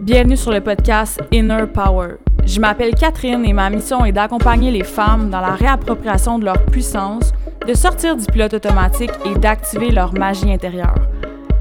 [0.00, 2.14] Bienvenue sur le podcast Inner Power.
[2.46, 6.64] Je m'appelle Catherine et ma mission est d'accompagner les femmes dans la réappropriation de leur
[6.64, 7.32] puissance,
[7.68, 10.94] de sortir du pilote automatique et d'activer leur magie intérieure.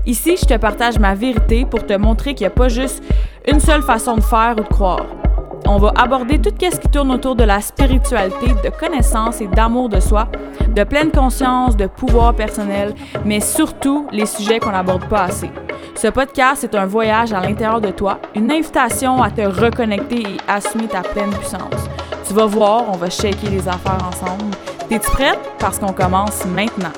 [0.05, 3.03] Ici, je te partage ma vérité pour te montrer qu'il n'y a pas juste
[3.45, 5.18] une seule façon de faire ou de croire.
[5.65, 9.89] On va aborder tout ce qui tourne autour de la spiritualité, de connaissance et d'amour
[9.89, 10.27] de soi,
[10.67, 12.95] de pleine conscience, de pouvoir personnel,
[13.25, 15.49] mais surtout les sujets qu'on n'aborde pas assez.
[15.95, 20.37] Ce podcast est un voyage à l'intérieur de toi, une invitation à te reconnecter et
[20.47, 21.89] assumer ta pleine puissance.
[22.27, 24.55] Tu vas voir, on va shaker les affaires ensemble.
[24.87, 25.39] T'es-tu prête?
[25.59, 26.93] Parce qu'on commence maintenant.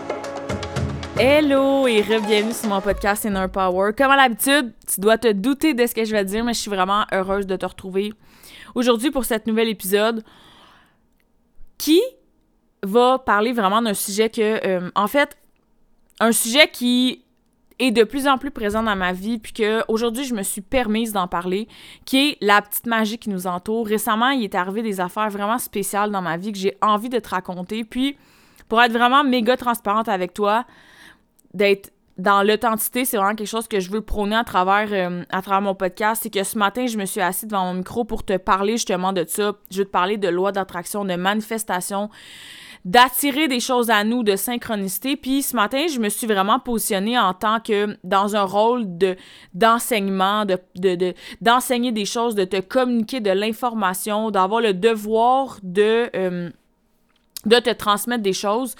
[1.18, 3.91] Hello et re-bienvenue sur mon podcast Inner Power.
[3.98, 6.60] Comme à l'habitude, tu dois te douter de ce que je vais dire, mais je
[6.60, 8.14] suis vraiment heureuse de te retrouver
[8.76, 10.24] aujourd'hui pour cet nouvel épisode
[11.78, 12.02] qui
[12.84, 15.38] va parler vraiment d'un sujet que, euh, en fait,
[16.20, 17.24] un sujet qui
[17.80, 21.14] est de plus en plus présent dans ma vie, puis qu'aujourd'hui, je me suis permise
[21.14, 21.68] d'en parler,
[22.06, 23.88] qui est la petite magie qui nous entoure.
[23.88, 27.18] Récemment, il est arrivé des affaires vraiment spéciales dans ma vie que j'ai envie de
[27.18, 27.84] te raconter.
[27.84, 28.18] Puis,
[28.70, 30.66] pour être vraiment méga transparente avec toi,
[31.54, 31.91] d'être
[32.22, 35.62] dans l'authenticité, c'est vraiment quelque chose que je veux prôner à travers, euh, à travers
[35.62, 36.22] mon podcast.
[36.24, 39.12] C'est que ce matin, je me suis assise devant mon micro pour te parler justement
[39.12, 39.54] de ça.
[39.72, 42.12] Je veux te parler de loi d'attraction, de manifestation,
[42.86, 45.16] d'attirer des choses à nous, de synchronicité.
[45.16, 49.16] Puis ce matin, je me suis vraiment positionnée en tant que dans un rôle de
[49.56, 56.08] d'enseignement, de, de, d'enseigner des choses, de te communiquer de l'information, d'avoir le devoir de,
[56.16, 56.52] euh,
[57.48, 58.76] de te transmettre des choses.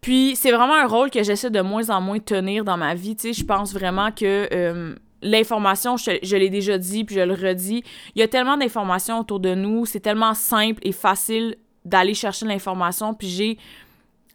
[0.00, 3.16] Puis c'est vraiment un rôle que j'essaie de moins en moins tenir dans ma vie.
[3.16, 7.34] Tu sais, je pense vraiment que euh, l'information, je, l'ai déjà dit, puis je le
[7.34, 7.84] redis,
[8.14, 12.46] il y a tellement d'informations autour de nous, c'est tellement simple et facile d'aller chercher
[12.46, 13.58] l'information, puis j'ai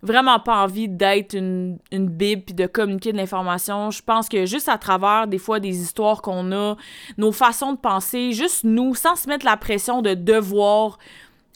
[0.02, 3.90] vraiment pas envie d'être une, une bible puis de communiquer de l'information.
[3.90, 6.76] Je pense que juste à travers des fois des histoires qu'on a,
[7.18, 11.00] nos façons de penser, juste nous, sans se mettre la pression de devoir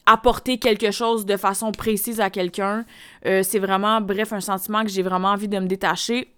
[0.10, 2.84] apporter quelque chose de façon précise à quelqu'un,
[3.28, 6.34] euh, c'est vraiment, bref, un sentiment que j'ai vraiment envie de me détacher.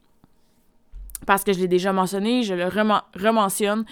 [1.25, 3.85] Parce que je l'ai déjà mentionné, je le rementionne.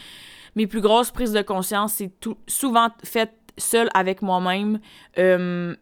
[0.56, 2.12] Mes plus grosses prises de conscience, c'est
[2.48, 4.80] souvent fait seule avec moi-même.
[5.18, 5.76] Euh,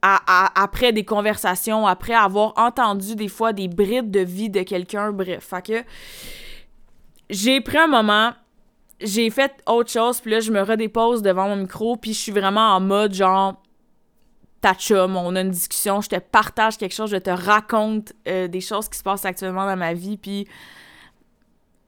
[0.00, 5.48] après des conversations, après avoir entendu des fois des brides de vie de quelqu'un, bref.
[5.50, 5.84] Fait que
[7.30, 8.32] j'ai pris un moment,
[9.00, 12.32] j'ai fait autre chose, puis là, je me redépose devant mon micro, puis je suis
[12.32, 13.62] vraiment en mode genre,
[14.60, 18.48] ta chum, on a une discussion, je te partage quelque chose, je te raconte euh,
[18.48, 20.48] des choses qui se passent actuellement dans ma vie, puis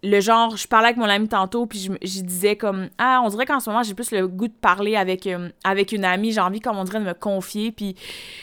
[0.02, 3.44] le genre, je parlais avec mon ami tantôt, puis je, disais comme, ah, on dirait
[3.44, 6.40] qu'en ce moment, j'ai plus le goût de parler avec, euh, avec une amie, j'ai
[6.40, 7.96] envie, comme on dirait, de me confier, puis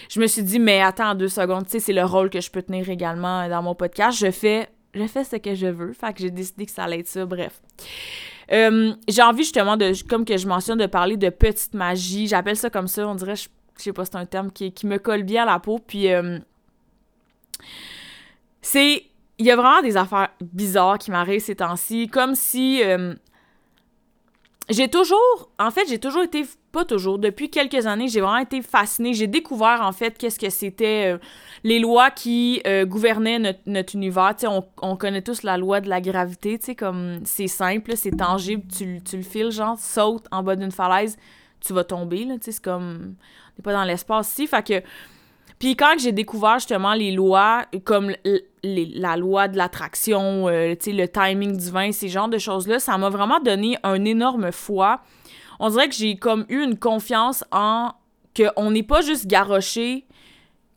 [0.10, 2.52] je me suis dit, mais attends deux secondes, tu sais, c'est le rôle que je
[2.52, 6.14] peux tenir également dans mon podcast, je fais, je fais ce que je veux, fait
[6.14, 7.62] que j'ai décidé que ça allait être ça, bref.
[8.52, 12.56] Euh, j'ai envie justement de, comme que je mentionne, de parler de petite magie, j'appelle
[12.56, 13.48] ça comme ça, on dirait, je,
[13.78, 16.40] sais pas, c'est un terme qui, qui, me colle bien à la peau, puis euh,
[18.62, 19.04] c'est
[19.40, 23.14] il y a vraiment des affaires bizarres qui m'arrivent ces temps-ci, comme si euh,
[24.70, 26.46] j'ai toujours, en fait, j'ai toujours été,
[26.78, 29.16] pas toujours, depuis quelques années, j'ai vraiment été fascinée.
[29.16, 31.18] J'ai découvert, en fait, qu'est-ce que c'était euh,
[31.64, 34.36] les lois qui euh, gouvernaient notre, univers.
[34.36, 37.48] Tu sais, on, on, connaît tous la loi de la gravité, tu sais, comme c'est
[37.48, 41.18] simple, c'est tangible, tu, tu le files, genre, saute en bas d'une falaise,
[41.62, 44.64] tu vas tomber, là, tu sais, c'est comme, on n'est pas dans l'espace ici, fait
[44.64, 44.84] que
[45.58, 48.14] puis quand j'ai découvert justement les lois, comme
[48.64, 53.40] la loi de l'attraction, euh, le timing divin, ces genres de choses-là, ça m'a vraiment
[53.40, 55.02] donné un énorme foi.
[55.60, 57.92] On dirait que j'ai comme eu une confiance en
[58.36, 60.06] qu'on n'est pas juste garoché,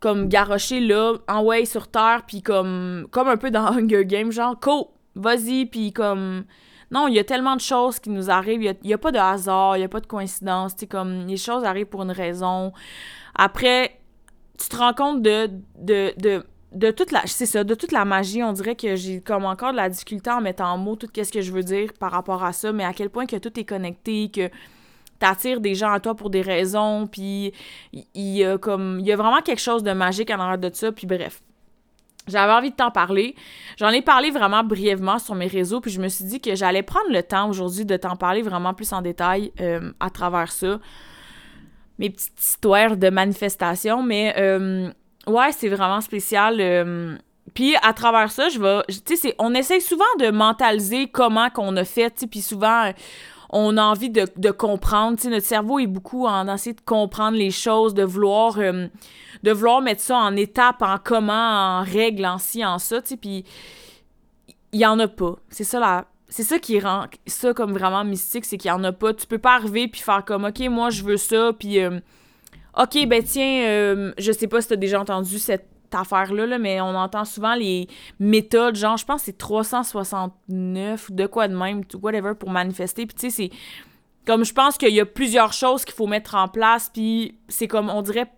[0.00, 4.32] comme garoché là, en way sur terre, puis comme, comme un peu dans Hunger Games,
[4.32, 6.44] genre, co, vas-y, puis comme...
[6.90, 9.12] Non, il y a tellement de choses qui nous arrivent, il n'y a, a, pas
[9.12, 12.10] de hasard, il n'y a pas de coïncidence, tu comme, les choses arrivent pour une
[12.10, 12.72] raison.
[13.36, 14.00] Après,
[14.58, 18.04] tu te rends compte de, de, de, de toute la c'est ça de toute la
[18.04, 21.08] magie on dirait que j'ai comme encore de la difficulté en mettant en mots tout
[21.14, 23.58] ce que je veux dire par rapport à ça mais à quel point que tout
[23.58, 24.48] est connecté que
[25.18, 27.52] t'attires des gens à toi pour des raisons puis
[27.92, 30.70] il y, a comme il y a vraiment quelque chose de magique en arrière de
[30.72, 31.42] ça puis bref
[32.28, 33.34] j'avais envie de t'en parler.
[33.78, 36.82] J'en ai parlé vraiment brièvement sur mes réseaux, puis je me suis dit que j'allais
[36.82, 40.78] prendre le temps aujourd'hui de t'en parler vraiment plus en détail euh, à travers ça
[41.98, 44.02] mes petites histoires de manifestation.
[44.02, 44.90] Mais euh,
[45.26, 46.56] ouais, c'est vraiment spécial.
[46.60, 47.16] Euh.
[47.54, 48.82] puis à travers ça, je vais.
[49.04, 52.92] Tu sais, on essaye souvent de mentaliser comment qu'on a fait, puis souvent.
[53.52, 57.94] On a envie de, comprendre, notre cerveau est beaucoup en essayer de comprendre les choses,
[57.94, 58.86] de vouloir, euh,
[59.42, 61.32] de vouloir mettre ça en étape, en comment,
[61.80, 63.44] en règle, en ci, en ça, puis
[64.70, 65.34] il y en a pas.
[65.48, 68.84] C'est ça la, c'est ça qui rend ça comme vraiment mystique, c'est qu'il y en
[68.84, 69.12] a pas.
[69.14, 71.80] Tu peux pas arriver puis faire comme, OK, moi, je veux ça, puis...
[71.80, 71.98] Euh,
[72.78, 76.80] OK, ben tiens, euh, je sais pas si t'as déjà entendu cette affaire-là, là, mais
[76.80, 77.88] on entend souvent les
[78.18, 83.06] méthodes, genre, je pense que c'est 369 ou de quoi de même, whatever, pour manifester.
[83.06, 83.56] Puis tu sais, c'est
[84.26, 87.66] comme je pense qu'il y a plusieurs choses qu'il faut mettre en place, puis c'est
[87.66, 88.30] comme, on dirait,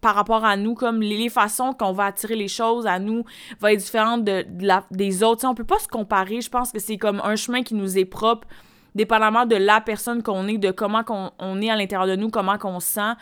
[0.00, 3.24] par rapport à nous, comme les, façons qu'on va attirer les choses à nous
[3.60, 5.40] va être différente de, la, des autres.
[5.40, 7.96] sais, on peut pas se comparer, je pense que c'est comme un chemin qui nous
[7.96, 8.46] est propre
[8.94, 11.04] dépendamment de la personne qu'on est, de comment
[11.38, 13.12] on est à l'intérieur de nous, comment qu'on se sent.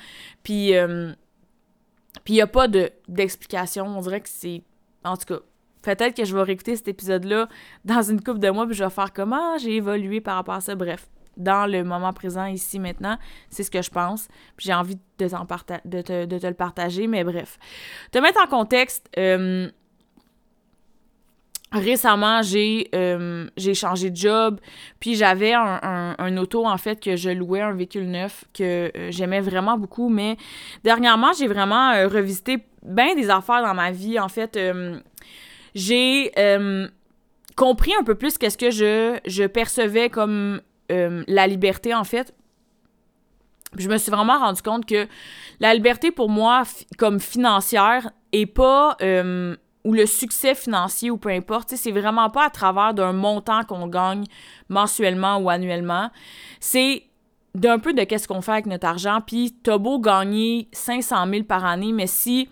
[0.43, 1.13] Puis, euh,
[2.27, 2.69] il n'y a pas
[3.09, 3.87] d'explication.
[3.87, 4.63] on dirait que c'est.
[5.05, 5.41] En tout cas,
[5.83, 7.49] peut-être que je vais réécouter cet épisode-là
[7.85, 10.61] dans une couple de mois, puis je vais faire comment j'ai évolué par rapport à
[10.61, 10.75] ça.
[10.75, 13.19] Bref, dans le moment présent, ici, maintenant,
[13.51, 14.29] c'est ce que je pense.
[14.59, 17.59] J'ai envie de, de, te, de, te, le partager, mais bref.
[18.11, 19.71] Te mettre en contexte, euh,
[21.73, 24.61] récemment, j'ai euh, changé de job,
[25.01, 29.11] puis j'avais un, un, auto, en fait, que je louais, un véhicule neuf que euh,
[29.11, 30.37] j'aimais vraiment beaucoup, mais
[30.85, 34.19] dernièrement, j'ai vraiment euh, revisité bien des affaires dans ma vie.
[34.21, 34.59] En fait,
[35.75, 36.33] j'ai
[37.57, 42.35] compris un peu plus qu'est-ce que je, je percevais comme la liberté, en fait.
[43.79, 45.07] je me suis vraiment rendu compte que
[45.61, 46.65] la liberté, pour moi,
[46.99, 48.97] comme financière, est pas
[49.85, 53.89] ou le succès financier ou peu importe, c'est vraiment pas à travers d'un montant qu'on
[53.89, 54.25] gagne
[54.69, 56.11] mensuellement ou annuellement.
[56.61, 57.05] C'est
[57.55, 59.19] d'un peu de qu'est-ce qu'on fait avec notre argent.
[59.27, 62.49] Puis t'as beau gagner 500 000 par année, mais si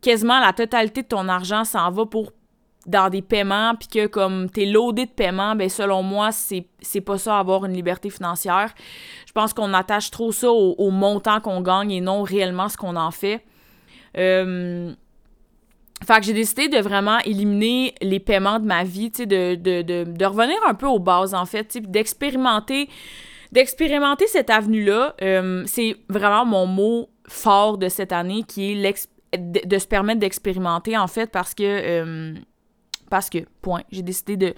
[0.00, 2.32] quasiment la totalité de ton argent s'en va pour
[2.86, 6.66] dans des paiements, puis que comme t'es loadé de paiements, ben selon moi, c'est,
[7.04, 8.74] pas ça avoir une liberté financière.
[9.26, 12.96] Je pense qu'on attache trop ça au, montant qu'on gagne et non réellement ce qu'on
[12.96, 13.44] en fait.
[14.16, 14.92] Euh,
[16.04, 20.04] fait que j'ai décidé de vraiment éliminer les paiements de ma vie, de, de, de,
[20.04, 22.88] de, revenir un peu aux bases, en fait, d'expérimenter
[23.52, 25.14] d'expérimenter cette avenue-là.
[25.22, 30.96] Euh, c'est vraiment mon mot fort de cette année qui est de, se permettre d'expérimenter,
[30.96, 31.64] en fait, parce que...
[31.64, 32.34] Euh,
[33.10, 34.54] parce que, point, j'ai décidé de,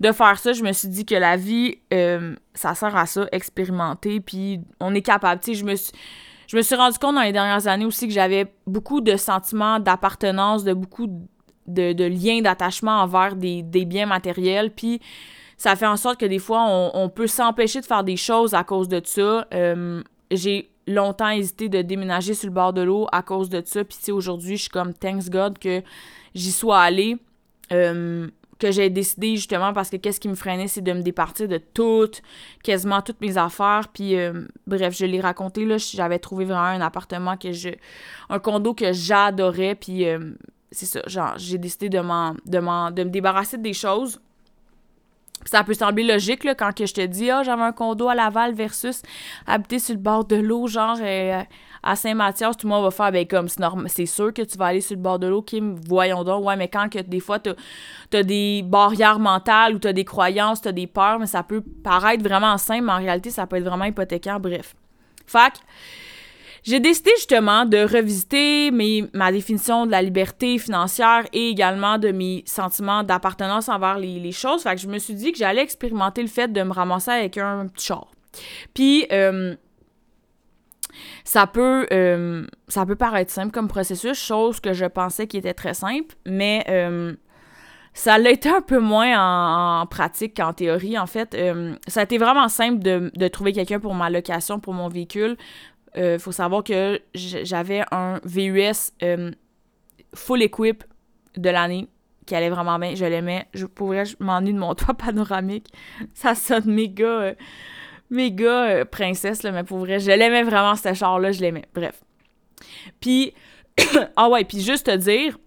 [0.00, 0.54] de faire ça.
[0.54, 4.94] Je me suis dit que la vie, euh, ça sert à ça, expérimenter, puis on
[4.94, 5.42] est capable.
[5.42, 5.92] Tu sais, je me suis
[6.50, 9.78] je me suis rendu compte dans les dernières années aussi que j'avais beaucoup de sentiments
[9.78, 11.06] d'appartenance, de beaucoup
[11.68, 14.72] de, liens d'attachement envers des, biens matériels.
[14.72, 15.00] Puis
[15.56, 18.64] ça fait en sorte que des fois, on, peut s'empêcher de faire des choses à
[18.64, 19.46] cause de ça.
[19.54, 20.02] Euh,
[20.32, 23.84] j'ai longtemps hésité de déménager sur le bord de l'eau à cause de ça.
[23.84, 25.84] Puis aujourd'hui, je suis comme thanks God que
[26.34, 27.16] j'y sois allée.
[27.70, 28.26] Euh,
[28.60, 31.58] que j'ai décidé justement parce que qu'est-ce qui me freinait, c'est de me départir de
[31.58, 32.22] toutes,
[32.62, 33.88] quasiment toutes mes affaires.
[33.92, 37.70] Puis euh, bref, je l'ai raconté, là, j'avais trouvé vraiment un appartement que je.
[38.28, 39.74] un condo que j'adorais.
[39.74, 40.32] Puis euh,
[40.70, 44.20] c'est ça, genre, j'ai décidé de, de, de me débarrasser des choses.
[45.46, 48.54] Ça peut sembler logique là, quand je te dis Ah, j'avais un condo à Laval
[48.54, 49.02] versus
[49.46, 51.42] habiter sur le bord de l'eau, genre euh,
[51.82, 53.48] à Saint-Mathias, tout le monde va faire, ben comme
[53.88, 56.44] c'est sûr que tu vas aller sur le bord de l'eau, Kim, voyons donc.
[56.44, 57.54] Ouais, mais quand que des fois, t'as
[58.12, 62.22] as des barrières mentales ou t'as des croyances, t'as des peurs, mais ça peut paraître
[62.22, 64.74] vraiment simple, mais en réalité, ça peut être vraiment hypothécaire, bref.
[65.26, 65.54] Fac,
[66.62, 72.10] j'ai décidé justement de revisiter mes, ma définition de la liberté financière et également de
[72.10, 74.62] mes sentiments d'appartenance envers les, choses.
[74.62, 77.38] Fait que je me suis dit que j'allais expérimenter le fait de me ramasser avec
[77.38, 78.08] un petit char.
[78.74, 79.56] Puis, euh,
[81.24, 85.54] ça peut, euh, ça peut paraître simple comme processus, chose que je pensais qui était
[85.54, 87.14] très simple, mais euh,
[87.92, 90.98] ça l'a été un peu moins en, pratique qu'en théorie.
[90.98, 94.74] En fait, euh, ça a été vraiment simple de, trouver quelqu'un pour ma location, pour
[94.74, 95.36] mon véhicule.
[95.96, 98.92] Il faut savoir que j'avais un VUS
[100.14, 100.84] full equip
[101.36, 101.88] de l'année
[102.26, 102.94] qui allait vraiment bien.
[102.94, 103.48] Je l'aimais.
[103.54, 105.66] Je pourrais m'ennuyer de mon toit panoramique.
[106.14, 107.34] Ça sonne méga
[108.10, 111.64] méga euh, princesse, là, mais pour vrai, je l'aimais vraiment, ce char-là, je l'aimais.
[111.74, 112.02] Bref.
[113.00, 113.32] Puis,
[114.16, 115.38] ah ouais, puis juste te dire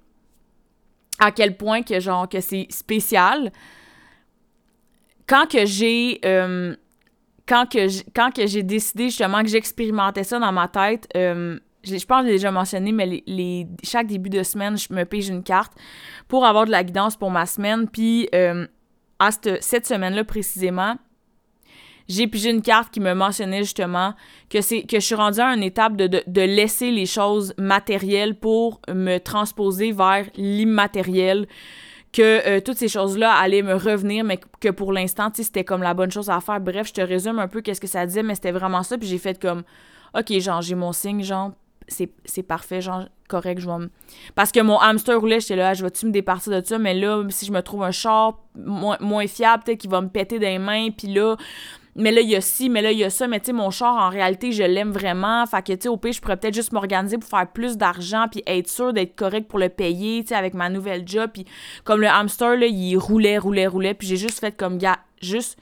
[1.19, 3.51] à quel point que, genre, que c'est spécial.
[5.27, 6.19] Quand que j'ai...
[6.25, 6.75] Euh,
[7.45, 12.05] quand que quand que j'ai décidé justement que j'expérimentais ça dans ma tête, euh, je
[12.05, 15.43] pense que j'ai déjà mentionné, mais les, chaque début de semaine, je me pige une
[15.43, 15.73] carte
[16.29, 17.89] pour avoir de la guidance pour ma semaine.
[17.89, 18.29] Puis
[19.19, 20.95] à cette, cette semaine-là précisément,
[22.07, 24.13] j'ai pigé une carte qui me mentionnait justement
[24.49, 28.35] que c'est que je suis rendue à une étape de, de, laisser les choses matérielles
[28.35, 31.47] pour me transposer vers l'immatériel
[32.11, 35.95] que euh, toutes ces choses-là allaient me revenir, mais que pour l'instant, c'était comme la
[35.95, 36.61] bonne chose à faire.
[36.61, 38.97] Bref, je te résume un peu qu'est-ce que ça disait, mais c'était vraiment ça.
[38.97, 39.63] Puis j'ai fait comme,
[40.13, 41.53] OK, genre, j'ai mon signe, genre,
[41.87, 43.89] c'est parfait, genre, correct, je vais me...
[44.35, 46.77] Parce que mon hamster roulait, j'étais là, je vais-tu me départir de ça?
[46.77, 50.09] Mais là, si je me trouve un char moins, moins fiable, peut-être qu'il va me
[50.09, 51.35] péter des mains, puis là
[51.95, 53.27] mais là, il y a ci, mais là, il y a ça.
[53.27, 55.45] Mais tu sais, mon char, en réalité, je l'aime vraiment.
[55.45, 58.25] Fait que, tu sais, au pire, je pourrais peut-être juste m'organiser pour faire plus d'argent
[58.31, 61.29] puis être sûr d'être correct pour le payer, tu sais, avec ma nouvelle job.
[61.31, 61.45] Puis
[61.83, 63.93] comme le hamster, là, il roulait, roulait, roulait.
[63.93, 65.59] Puis j'ai juste fait comme, gars, juste,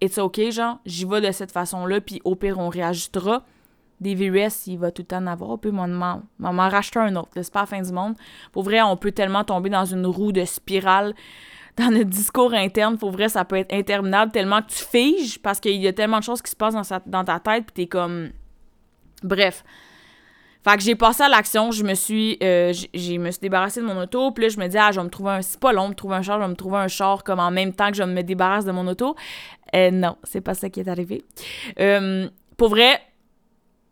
[0.00, 2.00] it's OK, genre, j'y vais de cette façon-là.
[2.00, 3.44] Puis au pire, on réajustera.
[4.00, 5.50] Des VRS, il va tout le temps en avoir.
[5.50, 7.28] Au pire, m'en, m'en racheter un autre.
[7.34, 8.14] C'est pas la fin du monde.
[8.50, 11.12] Pour vrai, on peut tellement tomber dans une roue de spirale
[11.80, 15.60] dans notre discours interne, pour vrai, ça peut être interminable tellement que tu figes parce
[15.60, 16.74] qu'il y a tellement de choses qui se passent
[17.06, 18.30] dans, ta tête, puis t'es comme.
[19.22, 19.64] Bref.
[20.62, 23.86] Fait que j'ai passé à l'action, je me suis euh, je me suis débarrassée de
[23.86, 25.72] mon auto, puis là je me dis ah, je vais me trouver un c'est pas
[25.72, 27.90] long de trouver un char, je vais me trouver un char comme en même temps
[27.90, 29.16] que je me débarrasse de mon auto.
[29.74, 31.24] Euh, non, c'est pas ça qui est arrivé.
[31.78, 33.00] Euh, pour vrai,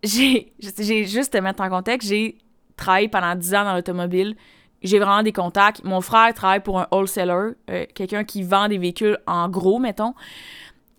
[0.02, 2.36] j'ai j'ai juste te mettre en contexte, j'ai
[2.76, 4.36] travaillé pendant 10 ans dans l'automobile
[4.82, 5.82] j'ai vraiment des contacts.
[5.84, 10.14] Mon frère travaille pour un wholesaler, euh, quelqu'un qui vend des véhicules en gros, mettons.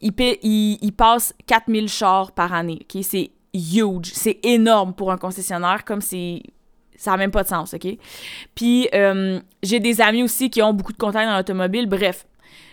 [0.01, 2.85] Il, il, passe 4000 chars par année.
[3.01, 4.11] C'est huge.
[4.13, 6.41] C'est énorme pour un concessionnaire, comme c'est.
[6.95, 7.87] Ça n'a même pas de sens, OK?
[8.55, 11.87] Puis, euh, j'ai des amis aussi qui ont beaucoup de contacts dans l'automobile.
[11.87, 12.25] Bref,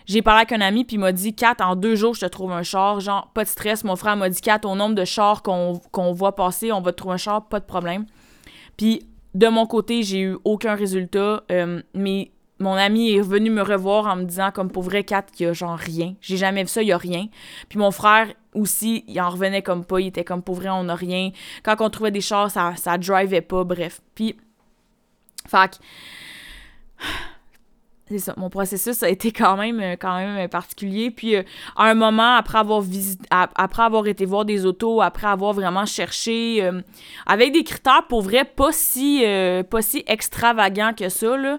[0.04, 2.26] j'ai parlé avec un ami, puis il m'a dit 4 en deux jours, je te
[2.26, 3.00] trouve un char.
[3.00, 3.84] Genre, pas de stress.
[3.84, 6.96] Mon frère m'a dit 4 au nombre de chars qu'on voit passer, on va te
[6.96, 8.06] trouver un char, pas de problème.
[8.76, 11.42] Puis, de mon côté, j'ai eu aucun résultat.
[11.52, 15.26] Euh, mais mon ami est venu me revoir en me disant, comme pour vrai, Kat,
[15.30, 16.14] qu'il a genre rien.
[16.22, 17.26] J'ai jamais vu ça, il y a rien.
[17.68, 20.00] Puis mon frère aussi, il en revenait comme pas.
[20.00, 21.32] Il était comme pour vrai, on n'a rien.
[21.62, 24.00] Quand on trouvait des chars, ça, ça drivait pas, bref.
[24.14, 24.36] Puis,
[25.46, 25.78] fait
[28.36, 31.10] mon processus a été quand même, euh, quand même euh, particulier.
[31.10, 31.42] Puis euh,
[31.76, 35.86] à un moment, après avoir visité, après avoir été voir des autos, après avoir vraiment
[35.86, 36.68] cherché,
[37.26, 39.24] avec des critères pour vrai pas si,
[39.70, 41.58] pas si extravagants que ça, là.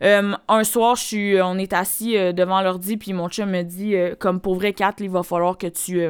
[0.00, 4.40] un soir, je suis, on est assis devant l'ordi, puis mon chum me dit, comme
[4.40, 6.00] pour vrai, Kat, il va falloir que tu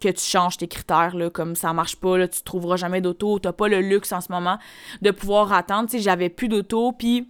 [0.00, 3.38] que tu changes tes critères, là, comme ça marche pas, là, tu trouveras jamais d'auto,
[3.38, 4.58] t'as pas le luxe en ce moment
[5.00, 5.88] de pouvoir attendre.
[5.88, 7.26] Tu sais, j'avais plus d'auto, puis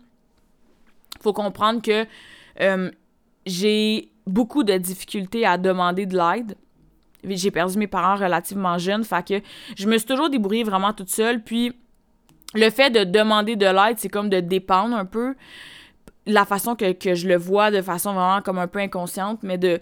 [1.24, 2.06] faut comprendre que
[2.60, 2.90] euh,
[3.46, 6.56] j'ai beaucoup de difficultés à demander de l'aide.
[7.24, 9.40] J'ai perdu mes parents relativement jeunes, fait que
[9.76, 11.42] je me suis toujours débrouillée vraiment toute seule.
[11.42, 11.72] Puis
[12.54, 15.34] le fait de demander de l'aide, c'est comme de dépendre un peu
[16.26, 19.58] la façon que, que, je le vois de façon vraiment comme un peu inconsciente, mais
[19.58, 19.80] de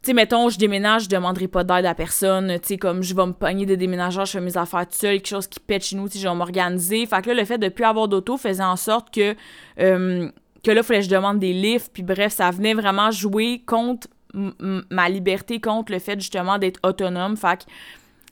[0.00, 2.56] tu sais, mettons, je déménage, je demanderai pas d'aide à personne.
[2.60, 5.16] Tu sais, comme je vais me pogner de déménageurs, je fais mes affaires tout seul,
[5.16, 7.04] quelque chose qui pète chez nous, tu sais, je vais m'organiser.
[7.04, 9.34] Fait que là, le fait de plus avoir d'auto faisait en sorte que
[9.80, 10.30] euh,
[10.64, 13.62] que là, il fallait que je demande des livres, puis bref, ça venait vraiment jouer
[13.66, 17.36] contre ma liberté, contre le fait justement d'être autonome.
[17.36, 17.70] Fait que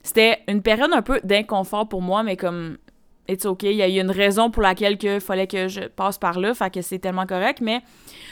[0.03, 2.79] c'était une période un peu d'inconfort pour moi, mais comme
[3.29, 6.19] it's ok, il y a eu une raison pour laquelle il fallait que je passe
[6.19, 7.61] par là, fait que c'est tellement correct.
[7.61, 7.83] Mais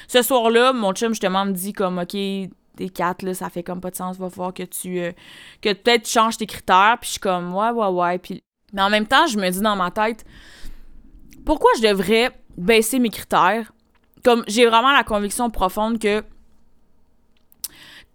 [0.08, 2.16] ce soir-là, mon chum justement me dit comme ok,
[2.76, 5.12] t'es quatre, là, ça fait comme pas de sens, va falloir que tu euh,
[5.60, 8.18] que peut-être changes tes critères, puis je suis comme ouais, ouais, ouais.
[8.18, 8.42] Puis...
[8.72, 10.24] Mais en même temps, je me dis dans ma tête,
[11.44, 13.72] pourquoi je devrais baisser mes critères?
[14.24, 16.24] Comme j'ai vraiment la conviction profonde que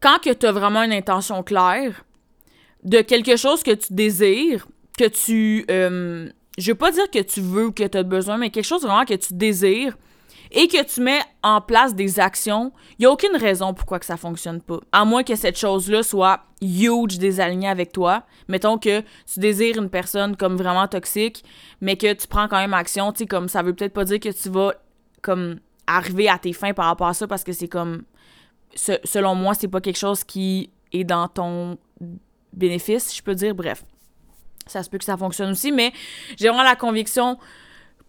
[0.01, 2.03] quand que tu as vraiment une intention claire
[2.83, 7.41] de quelque chose que tu désires, que tu euh, je veux pas dire que tu
[7.41, 9.97] veux ou que tu as besoin, mais quelque chose vraiment que tu désires
[10.51, 14.05] et que tu mets en place des actions, il n'y a aucune raison pourquoi que
[14.05, 14.79] ça fonctionne pas.
[14.91, 18.23] À moins que cette chose-là soit huge désalignée avec toi.
[18.47, 21.45] Mettons que tu désires une personne comme vraiment toxique,
[21.81, 24.19] mais que tu prends quand même action, tu sais, comme ça veut peut-être pas dire
[24.19, 24.73] que tu vas
[25.21, 25.59] comme
[25.97, 28.03] arriver à tes fins par rapport à ça parce que c'est comme
[28.75, 31.77] selon moi c'est pas quelque chose qui est dans ton
[32.53, 33.83] bénéfice je peux dire bref
[34.67, 35.91] ça se peut que ça fonctionne aussi mais
[36.37, 37.37] j'ai vraiment la conviction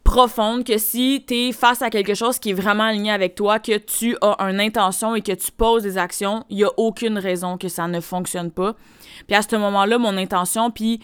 [0.04, 3.58] profonde que si tu es face à quelque chose qui est vraiment aligné avec toi,
[3.58, 7.18] que tu as une intention et que tu poses des actions, il y a aucune
[7.18, 8.74] raison que ça ne fonctionne pas.
[9.26, 11.00] Puis à ce moment-là, mon intention, puis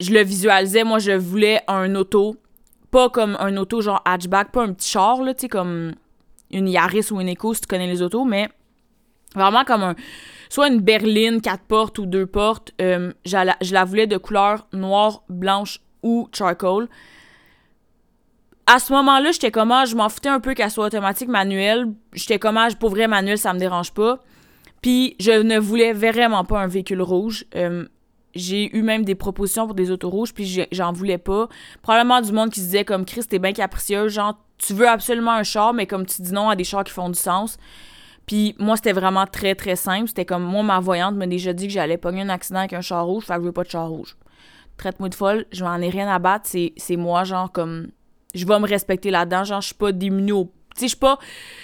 [0.00, 2.36] je le visualisais, moi je voulais un auto,
[2.90, 5.92] pas comme un auto genre hatchback, pas un petit char là, tu sais comme
[6.50, 8.48] une Yaris ou une Echo si tu connais les autos, mais
[9.34, 9.94] vraiment comme un
[10.48, 12.72] soit une berline quatre portes ou deux portes.
[12.80, 16.88] Euh, je la voulais de couleur noire, blanche ou charcoal.
[18.66, 21.92] À ce moment-là, j'étais comme ah, je m'en foutais un peu qu'elle soit automatique manuelle.
[22.12, 24.22] J'étais comme ah, pour vrai manuel, ça me dérange pas.
[24.82, 27.44] Puis je ne voulais vraiment pas un véhicule rouge.
[27.54, 27.86] Euh,
[28.36, 31.48] j'ai eu même des propositions pour des autos rouges, puis j'en voulais pas.
[31.82, 35.32] Probablement du monde qui se disait comme Chris, t'es bien capricieuse, genre tu veux absolument
[35.32, 37.58] un char, mais comme tu dis non à des chars qui font du sens.
[38.26, 40.08] Puis moi, c'était vraiment très, très simple.
[40.08, 42.80] C'était comme moi, ma voyante m'a déjà dit que j'allais pogner un accident avec un
[42.80, 44.16] char rouge, fait que je veux pas de char rouge.
[44.76, 47.88] traite-moi de folle, je m'en ai rien à battre, c'est moi, genre, comme,
[48.34, 50.52] je vais me respecter là-dedans, genre, je suis pas démunie au...
[50.74, 51.18] Tu sais, je suis pas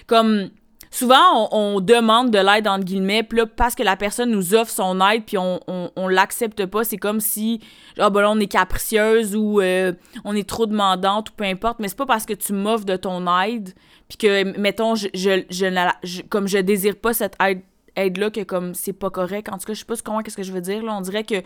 [0.07, 0.49] comme
[0.93, 4.71] souvent, on, demande de l'aide, entre guillemets, puis là, parce que la personne nous offre
[4.71, 7.61] son aide, puis on, on, l'accepte pas, c'est comme si,
[7.97, 9.93] genre, ben là, on est capricieuse ou euh,
[10.25, 12.97] on est trop demandante ou peu importe, mais c'est pas parce que tu m'offres de
[12.97, 13.71] ton aide,
[14.09, 17.63] puis que, mettons, je, je, je, comme je désire pas cette aide
[17.95, 19.51] aide-là que comme c'est pas correct.
[19.51, 20.83] En tout cas, je sais pas comment qu'est-ce que je veux dire.
[20.83, 20.95] Là.
[20.97, 21.43] On dirait que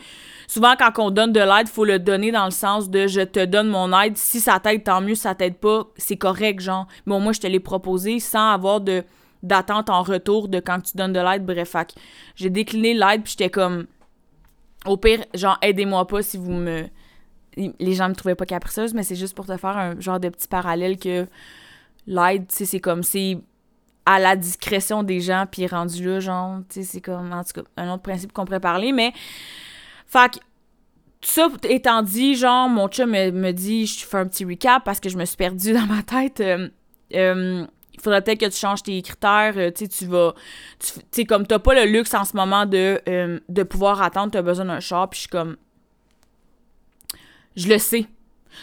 [0.47, 3.45] souvent quand on donne de l'aide, faut le donner dans le sens de je te
[3.45, 4.17] donne mon aide.
[4.17, 5.17] Si ça t'aide, tant mieux.
[5.17, 6.87] Si ça t'aide pas, c'est correct, genre.
[7.05, 9.03] Mais moi, je te l'ai proposé sans avoir de
[9.43, 11.45] d'attente en retour de quand tu donnes de l'aide.
[11.45, 11.75] Bref,
[12.35, 13.87] j'ai décliné l'aide, puis j'étais comme,
[14.85, 16.87] au pire, genre, aidez-moi pas si vous me...
[17.57, 20.29] Les gens me trouvaient pas capricieuse, mais c'est juste pour te faire un genre de
[20.29, 21.27] petit parallèle que
[22.07, 23.39] l'aide, tu sais, c'est comme, c'est
[24.05, 27.63] à la discrétion des gens, puis rendu là, genre, tu sais, c'est comme, en tout
[27.63, 29.13] cas, un autre principe qu'on pourrait parler, mais...
[30.07, 30.39] Fait que,
[31.23, 35.09] ça étant dit, genre, mon chum me, dit, je fais un petit recap parce que
[35.09, 36.41] je me suis perdue dans ma tête.
[36.41, 36.69] Euh,
[37.15, 39.55] euh, il faudrait peut-être que tu changes tes critères.
[39.57, 40.35] Euh, tu sais, tu vas.
[40.79, 44.31] Tu sais, comme t'as pas le luxe en ce moment de, euh, de pouvoir attendre,
[44.33, 45.57] t'as besoin d'un char, puis je suis comme.
[47.57, 48.07] Je le sais.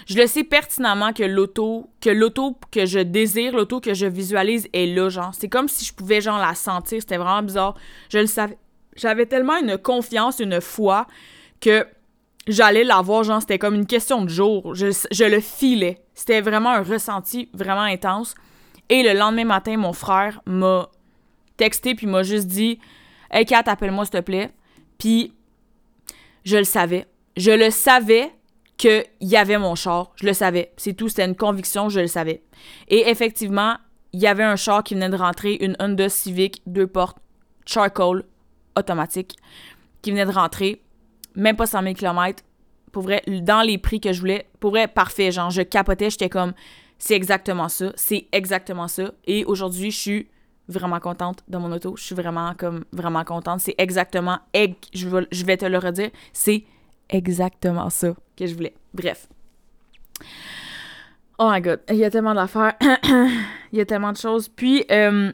[0.08, 4.68] Je le sais pertinemment que l'auto, que l'auto que je désire, l'auto que je visualise
[4.74, 5.34] est là, genre.
[5.34, 7.02] C'est comme si je pouvais, genre, la sentir.
[7.02, 7.76] C'était vraiment bizarre.
[8.10, 8.58] Je le savais.
[8.96, 11.08] J'avais tellement une confiance, une foi
[11.60, 11.88] que
[12.48, 14.76] j'allais l'avoir, genre, c'était comme une question de jour.
[14.76, 16.04] Je, je le filais.
[16.14, 18.36] C'était vraiment un ressenti vraiment intense.
[18.90, 20.90] Et le lendemain matin, mon frère m'a
[21.58, 22.80] texté puis m'a juste dit
[23.32, 24.52] Hey Kat, appelle-moi s'il te plaît.
[24.98, 25.34] Puis
[26.44, 27.08] je le savais.
[27.38, 28.32] Je le savais
[28.78, 30.12] qu'il y avait mon char.
[30.16, 30.72] Je le savais.
[30.78, 31.10] C'est tout.
[31.10, 31.90] C'était une conviction.
[31.90, 32.44] Je le savais.
[32.90, 33.78] Et effectivement,
[34.12, 37.18] il y avait un char qui venait de rentrer, une Honda Civic, deux portes,
[37.66, 38.24] charcoal,
[38.76, 39.38] automatique,
[40.02, 40.82] qui venait de rentrer.
[41.36, 42.44] Même pas 100 000 km.
[42.92, 44.48] Pour vrai, dans les prix que je voulais.
[44.60, 45.32] Pour vrai, parfait.
[45.32, 46.12] Genre, je capotais.
[46.12, 46.54] J'étais comme
[47.06, 47.92] c'est exactement ça.
[47.96, 49.12] C'est exactement ça.
[49.26, 50.28] Et aujourd'hui, je suis
[50.70, 51.98] vraiment contente de mon auto.
[51.98, 53.60] Je suis vraiment comme vraiment contente.
[53.60, 56.64] C'est exactement, je vais, je vais te le redire, c'est
[57.10, 58.74] exactement ça que je voulais.
[58.94, 59.28] Bref.
[61.40, 62.76] Oh my god, il y a tellement d'affaires.
[63.74, 64.48] il y a tellement de choses.
[64.48, 65.30] Puis, euh,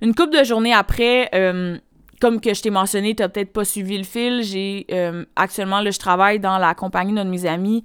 [0.00, 1.76] une couple de journées après, euh,
[2.18, 4.42] comme que je t'ai mentionné, tu n'as peut-être pas suivi le fil.
[4.42, 7.84] J'ai euh, actuellement, là, je travaille dans la compagnie de mes amis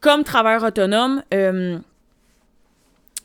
[0.00, 1.78] comme travailleur autonome, euh,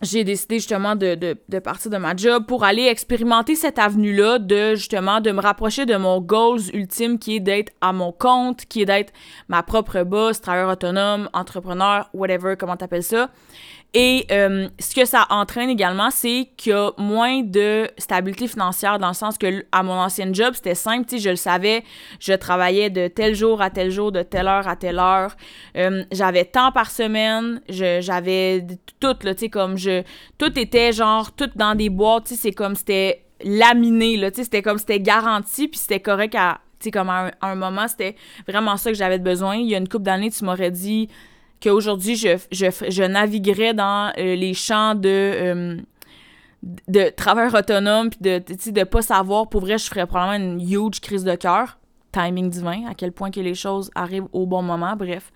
[0.01, 4.75] j'ai décidé justement de, de, partir de ma job pour aller expérimenter cette avenue-là de
[4.75, 8.81] justement de me rapprocher de mon goals ultime qui est d'être à mon compte, qui
[8.81, 9.13] est d'être
[9.47, 13.29] ma propre boss, travailleur autonome, entrepreneur, whatever, comment t'appelles ça.
[13.97, 18.99] Et euh, ce que ça entraîne également, c'est qu'il y a moins de stabilité financière
[18.99, 21.81] dans le sens que à mon ancienne job, c'était simple, je le savais,
[22.19, 25.37] je travaillais de tel jour à tel jour, de telle heure à telle heure.
[25.77, 28.67] Euh, j'avais tant par semaine, j'avais
[28.99, 30.03] tout, là, tu comme je...
[30.37, 34.99] Tout était genre, tout dans des boîtes, c'est comme c'était laminé, là, c'était comme c'était
[34.99, 36.59] garanti, puis c'était correct à...
[36.81, 39.55] Tu comme à un, moment, c'était vraiment ça que j'avais besoin.
[39.55, 41.07] Il y a une couple d'années, tu m'aurais dit
[41.61, 45.77] qu'aujourd'hui, je, je, je, naviguerais dans euh, les champs de, euh,
[46.87, 50.61] de travail autonome, puis de ne de pas savoir, pour vrai, je ferais probablement une
[50.61, 51.79] huge crise de cœur.
[52.11, 55.33] Timing divin, à quel point que les choses arrivent au bon moment, bref.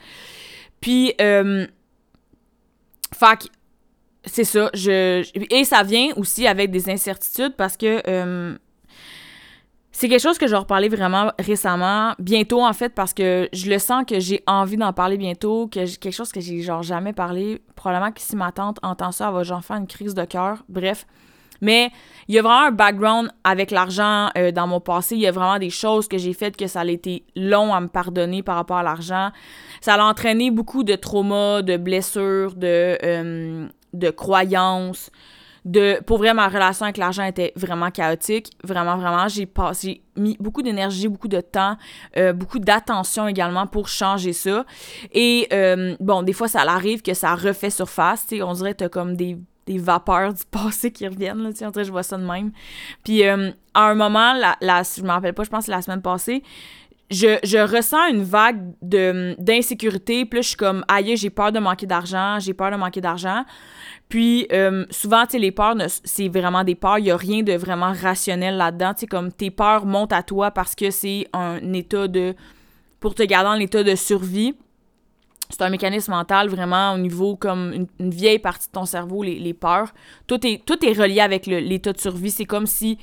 [0.79, 1.67] Puis, euh,
[4.25, 4.69] c'est ça.
[4.73, 8.57] Je, et ça vient aussi avec des incertitudes parce que euh,
[9.99, 13.79] c'est quelque chose que je vais vraiment récemment, bientôt en fait, parce que je le
[13.79, 17.61] sens que j'ai envie d'en parler bientôt, que quelque chose que j'ai genre jamais parlé.
[17.75, 20.63] Probablement que si ma tante entend ça, elle va genre faire une crise de cœur.
[20.69, 21.05] Bref.
[21.59, 21.91] Mais
[22.29, 25.15] il y a vraiment un background avec l'argent euh, dans mon passé.
[25.15, 27.81] Il y a vraiment des choses que j'ai faites que ça a été long à
[27.81, 29.31] me pardonner par rapport à l'argent.
[29.81, 35.11] Ça a entraîné beaucoup de traumas, de blessures, de, euh, de croyances
[35.69, 40.35] de pour vrai ma relation avec l'argent était vraiment chaotique vraiment vraiment j'ai passé mis
[40.39, 41.77] beaucoup d'énergie beaucoup de temps
[42.17, 44.65] euh, beaucoup d'attention également pour changer ça
[45.13, 48.79] et euh, bon des fois ça arrive que ça refait surface tu on dirait que
[48.79, 52.17] t'as comme des des vapeurs du passé qui reviennent là tu sais je vois ça
[52.17, 52.51] de même
[53.03, 56.01] puis euh, à un moment la, la je me rappelle pas je pense la semaine
[56.01, 56.41] passée
[57.11, 60.25] je, je, ressens une vague d'insécurité.
[60.25, 63.01] Puis là, je suis comme, aïe, j'ai peur de manquer d'argent, j'ai peur de manquer
[63.01, 63.45] d'argent.
[64.09, 66.97] Puis euh, souvent, tu sais, les peurs, c'est vraiment des peurs.
[66.97, 68.93] Il n'y a rien de vraiment rationnel là-dedans.
[68.95, 72.33] Tu sais, comme tes peurs montent à toi parce que c'est un état de...
[72.99, 74.55] pour te garder en état de survie.
[75.51, 79.53] C'est un mécanisme mental vraiment au niveau comme une, vieille partie de ton cerveau, les,
[79.55, 79.91] peurs.
[80.27, 82.29] Tout est, tout est relié avec l'état de survie.
[82.29, 82.99] C'est comme si,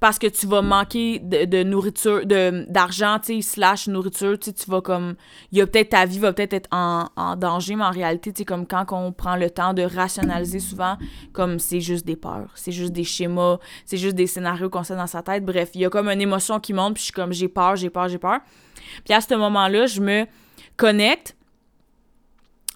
[0.00, 4.80] parce que tu vas manquer de, nourriture, d'argent, tu sais, slash nourriture, tu tu vas
[4.80, 5.14] comme,
[5.52, 7.04] il y a peut-être ta vie va peut-être être en,
[7.36, 10.96] danger, mais en réalité, tu sais, comme quand on prend le temps de rationaliser souvent,
[11.34, 14.96] comme c'est juste des peurs, c'est juste des schémas, c'est juste des scénarios qu'on sait
[14.96, 15.44] dans sa tête.
[15.44, 17.76] Bref, il y a comme une émotion qui monte, puis je suis comme, j'ai peur,
[17.76, 18.38] j'ai peur, j'ai peur.
[19.04, 20.26] Puis à ce moment-là, je me
[20.78, 21.36] connecte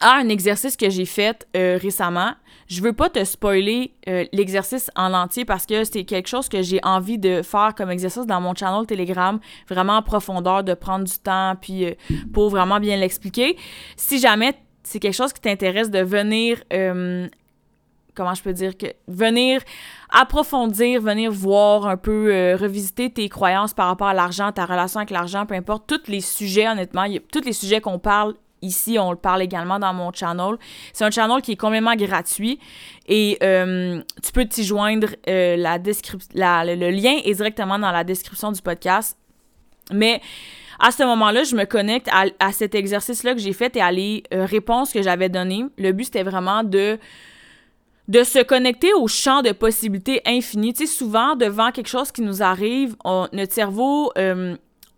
[0.00, 2.33] à un exercice que j'ai fait euh, récemment.
[2.66, 6.62] Je veux pas te spoiler euh, l'exercice en entier parce que c'est quelque chose que
[6.62, 11.04] j'ai envie de faire comme exercice dans mon channel Telegram, vraiment en profondeur, de prendre
[11.04, 11.94] du temps, puis euh,
[12.33, 13.57] pour vraiment bien l'expliquer.
[13.96, 16.62] Si jamais c'est quelque chose qui t'intéresse de venir,
[18.14, 19.62] comment je peux dire, que venir
[20.11, 25.09] approfondir, venir voir un peu, revisiter tes croyances par rapport à l'argent, ta relation avec
[25.09, 29.16] l'argent, peu importe, tous les sujets, honnêtement, tous les sujets qu'on parle Ici, on le
[29.16, 30.57] parle également dans mon channel.
[30.94, 32.59] C'est un channel qui est complètement gratuit
[33.07, 35.09] et euh, tu peux t'y joindre.
[35.29, 35.79] Euh, la
[36.64, 39.18] le, lien est directement dans la description du podcast.
[39.92, 40.22] Mais
[40.79, 44.22] à ce moment-là, je me connecte à, cet exercice-là que j'ai fait et à les
[44.33, 45.66] euh, réponses que j'avais données.
[45.77, 46.98] Le but, c'était vraiment de
[48.07, 50.74] de se connecter au champ de possibilités infinies.
[50.74, 52.96] Tu sais, souvent, devant quelque chose qui nous arrive,
[53.33, 54.12] notre cerveau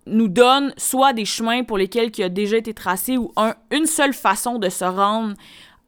[0.06, 3.32] nous donne soit des chemins pour lesquels qui a déjà été tracé ou
[3.70, 5.34] une seule façon de se rendre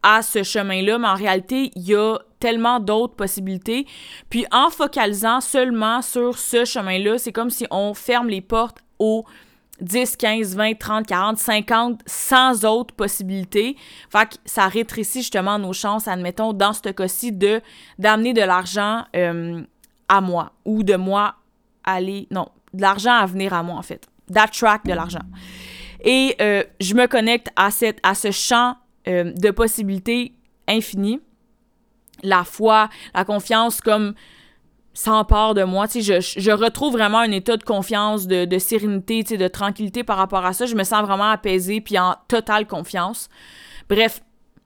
[0.02, 3.86] à ce chemin-là, mais en réalité, il y a tellement d'autres possibilités.
[4.30, 9.24] Puis en focalisant seulement sur ce chemin-là, c'est comme si on ferme les portes aux
[9.80, 13.76] 10, 15, 20, 30, 40, 50, 100 autres possibilités.
[14.10, 17.60] Fait que ça rétrécit justement nos chances, admettons, dans ce cas-ci, de
[17.98, 19.62] d'amener de l'argent euh,
[20.08, 21.34] à moi ou de moi
[21.84, 22.26] aller...
[22.30, 24.06] Non, de l'argent à venir à moi, en fait.
[24.28, 25.24] D'attract de l'argent.
[26.04, 28.76] Et euh, je me connecte à, cette, à ce champ
[29.08, 30.34] euh, de possibilités
[30.68, 31.20] infinies.
[32.22, 34.14] La foi, la confiance comme
[34.92, 35.86] s'empare de moi.
[35.94, 40.52] Je, je, retrouve vraiment un état de confiance, de, sérénité, de tranquillité par rapport à
[40.52, 40.66] ça.
[40.66, 43.28] Je me sens vraiment apaisée puis en totale confiance.
[43.88, 44.20] Bref,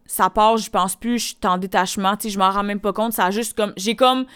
[0.06, 2.92] ça part, je pense plus, je suis en détachement, tu je m'en rends même pas
[2.92, 3.12] compte.
[3.12, 3.72] Ça juste comme.
[3.76, 4.26] J'ai comme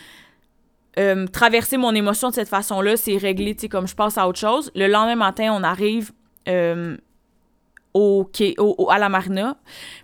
[0.99, 4.27] euh, traverser mon émotion de cette façon-là, c'est réglé, tu sais, comme je passe à
[4.29, 4.71] autre chose.
[4.75, 6.13] Le lendemain matin, on arrive
[6.49, 6.97] euh,
[7.93, 8.29] au,
[8.59, 9.57] au, à la marina.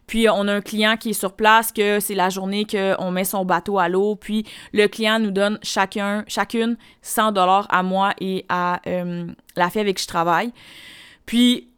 [0.07, 3.25] Puis on a un client qui est sur place, que c'est la journée qu'on met
[3.25, 4.17] son bateau à l'eau.
[4.17, 9.27] Puis le client nous donne chacun, chacune 100 dollars à moi et à euh,
[9.57, 10.53] la fille avec qui je travaille.
[11.27, 11.69] Puis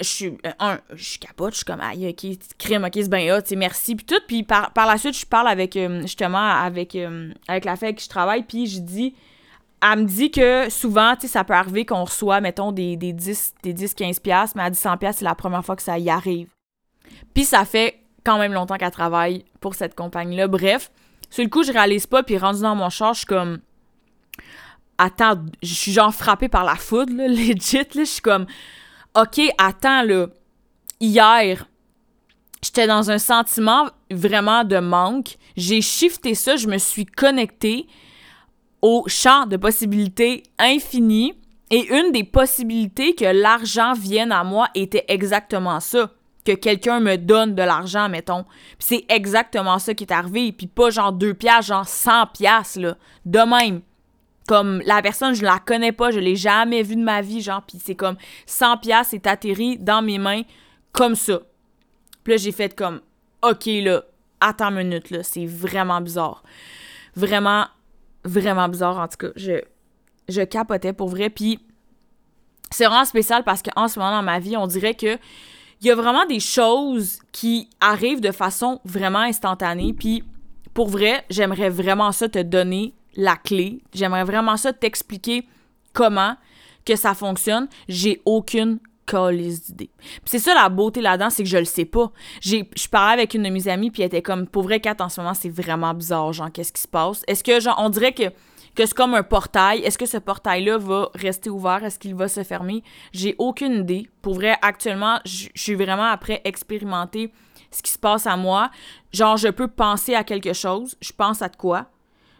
[0.00, 3.10] je suis euh, un je suis capote je suis comme aïe ok crime ok c'est
[3.10, 4.20] bien hot c'est merci puis tout.
[4.26, 7.96] Puis par, par, la suite je parle avec euh, justement avec euh, avec la avec
[7.96, 9.14] qui je travaille puis je dis
[9.82, 13.12] elle me dit que souvent tu sais ça peut arriver qu'on reçoit mettons des, des
[13.12, 15.82] 10 des 10 15 pièces mais à 10 100 pièces c'est la première fois que
[15.82, 16.48] ça y arrive.
[17.34, 20.90] Puis ça fait quand même longtemps qu'elle travaille pour cette compagnie là bref
[21.30, 23.58] sur le coup je réalise pas puis rendu dans mon char je suis comme
[24.96, 28.46] attends je suis genre frappée par la foudre là legit là je suis comme
[29.20, 30.28] OK, attends, là,
[31.00, 31.66] hier,
[32.62, 35.38] j'étais dans un sentiment vraiment de manque.
[35.56, 37.88] J'ai shifté ça, je me suis connectée
[38.80, 41.34] au champ de possibilités infinies.
[41.70, 46.12] Et une des possibilités que l'argent vienne à moi était exactement ça.
[46.44, 48.46] Que quelqu'un me donne de l'argent, mettons.
[48.78, 50.52] c'est exactement ça qui est arrivé.
[50.52, 52.96] Puis pas genre deux piastres, genre 100 piastres, là.
[53.26, 53.82] De même.
[54.48, 57.62] Comme la personne, je la connais pas, je l'ai jamais vue de ma vie, genre,
[57.62, 60.42] puis c'est comme 100 pièces est atterri dans mes mains
[60.92, 61.42] comme ça.
[62.24, 63.02] Puis là, j'ai fait comme,
[63.42, 64.04] OK, là,
[64.40, 66.42] attends une minute, là, c'est vraiment bizarre.
[67.14, 67.66] Vraiment,
[68.24, 69.28] vraiment bizarre, en tout cas.
[69.36, 69.60] Je,
[70.28, 71.60] je capotais pour vrai, puis
[72.70, 75.18] c'est vraiment spécial parce qu'en ce moment dans ma vie, on dirait que
[75.80, 80.24] il y a vraiment des choses qui arrivent de façon vraiment instantanée, puis
[80.72, 83.82] pour vrai, j'aimerais vraiment ça te donner la clé.
[83.92, 85.46] J'aimerais vraiment ça t'expliquer
[85.92, 86.36] comment
[86.86, 87.68] que ça fonctionne.
[87.88, 89.90] J'ai aucune colise d'idées.
[90.24, 92.12] c'est ça la beauté là-dedans, c'est que je le sais pas.
[92.40, 94.96] J'ai je parlais avec une de mes amies puis elle était comme pour vrai Kat
[95.00, 97.22] en ce moment, c'est vraiment bizarre genre qu'est-ce qui se passe?
[97.26, 98.24] Est-ce que genre on dirait que
[98.74, 99.80] que c'est comme un portail.
[99.80, 101.82] Est-ce que ce portail-là va rester ouvert?
[101.82, 102.84] Est-ce qu'il va se fermer?
[103.12, 104.08] J'ai aucune idée.
[104.22, 107.32] Pour vrai, actuellement, je suis vraiment après expérimenter
[107.72, 108.70] ce qui se passe à moi.
[109.12, 110.96] Genre, je peux penser à quelque chose.
[111.00, 111.90] Je pense à de quoi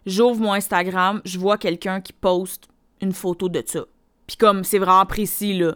[0.06, 2.68] j'ouvre mon Instagram, je vois quelqu'un qui poste
[3.00, 3.84] une photo de ça.
[4.26, 5.74] Puis comme c'est vraiment précis là.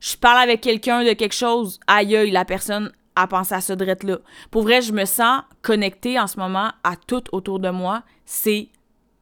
[0.00, 3.72] Je parle avec quelqu'un de quelque chose, aïe aïe, la personne a pensé à ce
[3.72, 4.18] drette là.
[4.50, 8.68] Pour vrai, je me sens connectée en ce moment à tout autour de moi, c'est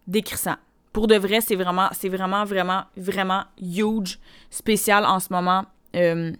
[0.07, 0.57] décrissant.
[0.93, 4.19] Pour de vrai, c'est vraiment c'est vraiment vraiment vraiment huge,
[4.51, 5.65] spécial en ce moment.
[5.97, 6.33] Euh,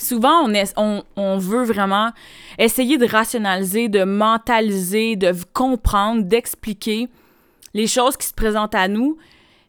[0.00, 2.10] souvent, on, veut vraiment
[2.58, 7.08] essayer de rationaliser, de mentaliser, de comprendre, d'expliquer
[7.74, 9.16] les choses qui se présentent à nous,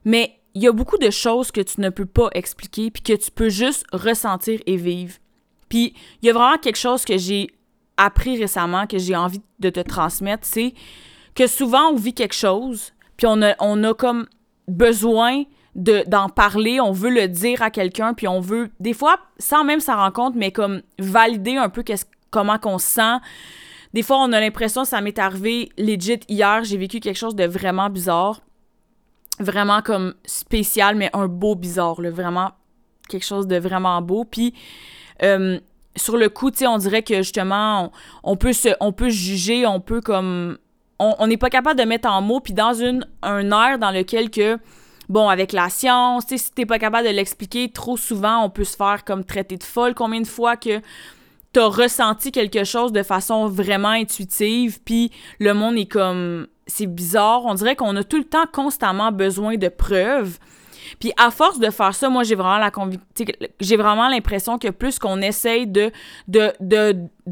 [0.06, 3.14] mais il y a beaucoup de choses que tu ne peux pas expliquer, puis que
[3.14, 5.16] tu peux juste ressentir et vivre.
[5.70, 7.50] Puis il y a vraiment quelque chose que j'ai
[7.98, 10.74] appris récemment, que j'ai envie de te transmettre, c'est
[11.36, 14.28] que souvent on vit quelque chose, puis on a, on a comme
[14.68, 15.44] besoin
[15.76, 19.80] d'en parler, on veut le dire à quelqu'un, puis on veut, des fois, sans même
[19.80, 21.84] s'en rendre compte, mais comme valider un peu
[22.30, 23.18] comment qu'on se sent.
[23.94, 27.46] Des fois, on a l'impression, ça m'est arrivé legit hier, j'ai vécu quelque chose de
[27.46, 28.42] vraiment bizarre.
[29.40, 32.52] Vraiment comme spécial, mais un beau bizarre, là, vraiment
[33.10, 34.24] quelque chose de vraiment beau.
[34.24, 34.54] Puis,
[35.24, 35.60] euh,
[35.96, 37.92] sur le coup, tu on dirait que justement,
[38.24, 40.58] on, peut se, on peut juger, on peut comme.
[41.04, 44.30] On n'est pas capable de mettre en mots, puis dans une, un air dans lequel
[44.30, 44.60] que
[45.12, 48.50] bon, avec la science, tu sais, si t'es pas capable de l'expliquer, trop souvent, on
[48.50, 49.94] peut se faire comme traiter de folle.
[49.94, 50.82] Combien de fois que
[51.52, 56.48] t'as ressenti quelque chose de façon vraiment intuitive, puis le monde est comme...
[56.66, 60.40] C'est bizarre, on dirait qu'on a tout le temps constamment besoin de preuves.
[61.00, 62.72] Puis à force de faire ça, moi j'ai vraiment la
[63.60, 65.92] j'ai vraiment l'impression que plus qu'on essaye de,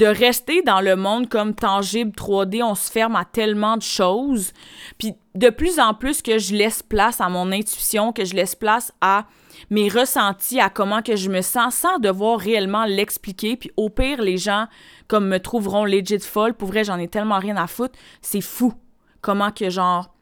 [0.01, 4.51] rester dans le monde comme tangible 3D, on se ferme à tellement de choses.
[4.97, 8.55] Puis de plus en plus que je laisse place à mon intuition, que je laisse
[8.55, 9.25] place à
[9.69, 13.57] mes ressentis, à comment que je me sens sans devoir réellement l'expliquer.
[13.57, 14.67] Puis au pire, les gens
[15.07, 16.53] comme me trouveront legit folle.
[16.53, 17.97] Pour vrai, j'en ai tellement rien à foutre.
[18.21, 18.73] C'est fou
[19.21, 20.13] comment que genre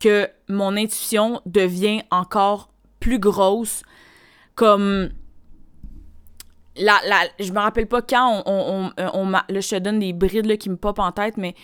[0.00, 2.68] que mon intuition devient encore
[3.04, 3.82] plus grosse.
[4.54, 5.10] Comme.
[6.76, 10.12] La, la, je me rappelle pas quand on, on, on, là, je te donne des
[10.12, 11.54] brides là, qui me popent en tête, mais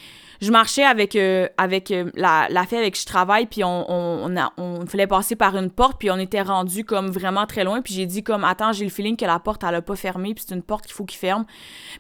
[0.41, 3.91] je marchais avec, euh, avec euh, la, la fille avec qui je travaille, puis on,
[3.91, 7.83] on, on fallait passer par une porte, puis on était rendu comme vraiment très loin,
[7.83, 10.33] puis j'ai dit comme, attends, j'ai le feeling que la porte, elle a pas fermé,
[10.33, 11.45] puis c'est une porte qu'il faut qu'il ferme.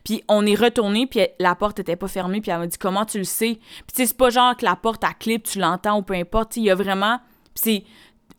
[0.04, 3.06] Puis on est retourné, puis la porte était pas fermée, puis elle m'a dit, comment
[3.06, 3.58] tu le sais?
[3.88, 6.62] Puis c'est pas genre que la porte, à clip, tu l'entends ou peu importe, il
[6.62, 7.18] y a vraiment...
[7.56, 7.82] c'est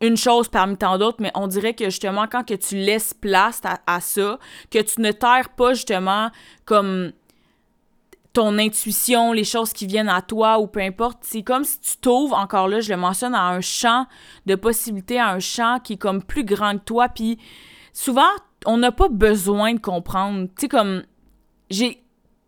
[0.02, 4.00] une chose parmi tant d'autres, mais on dirait que justement, quand tu laisses place à,
[4.00, 4.38] ça,
[4.70, 6.30] que tu ne terres pas justement
[6.64, 7.12] comme
[8.32, 11.96] ton intuition, les choses qui viennent à toi ou peu importe, c'est comme si tu
[11.98, 14.06] t'ouvres, encore là, je le mentionne, à un champ
[14.46, 17.38] de possibilités, à un champ qui est comme plus grand que toi, puis
[17.92, 18.30] souvent,
[18.66, 20.46] on n'a pas besoin de comprendre.
[20.56, 21.02] Tu sais, comme,
[21.70, 22.01] j'ai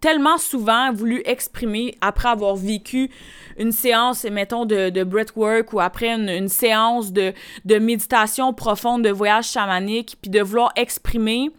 [0.05, 3.11] tellement souvent voulu exprimer après avoir vécu
[3.57, 7.33] une séance, mettons, de, de breathwork ou après une, séance de,
[7.64, 11.51] de, méditation profonde, de voyage chamanique, puis de vouloir exprimer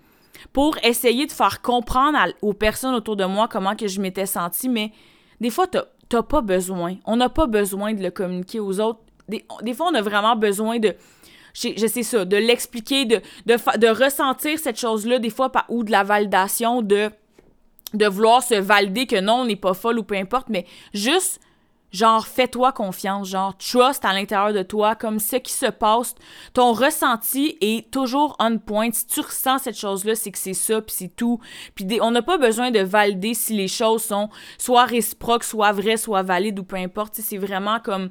[0.54, 4.70] pour essayer de faire comprendre aux personnes autour de moi comment que je m'étais sentie,
[4.70, 4.92] mais
[5.42, 6.98] des fois, t'as pas besoin.
[7.08, 9.00] On n'a pas besoin de le communiquer aux autres.
[9.28, 10.94] Des, des fois, on a vraiment besoin de
[11.56, 15.90] je, sais ça, de l'expliquer, de, de, de, ressentir cette chose-là, des fois, ou de
[15.90, 17.10] la validation de
[17.96, 21.40] de vouloir se valider que non, on n'est pas folle ou peu importe, mais juste,
[21.92, 26.16] genre, fais-toi confiance, genre, trust à l'intérieur de toi, comme ce qui se passe,
[26.54, 28.90] ton ressenti est toujours on point.
[28.92, 31.40] Si tu ressens cette chose-là, c'est que c'est ça, puis c'est tout.
[31.74, 35.98] Puis on n'a pas besoin de valider si les choses sont soit réciproques, soit vraies,
[35.98, 37.16] soit valides ou peu importe.
[37.16, 38.10] C'est vraiment comme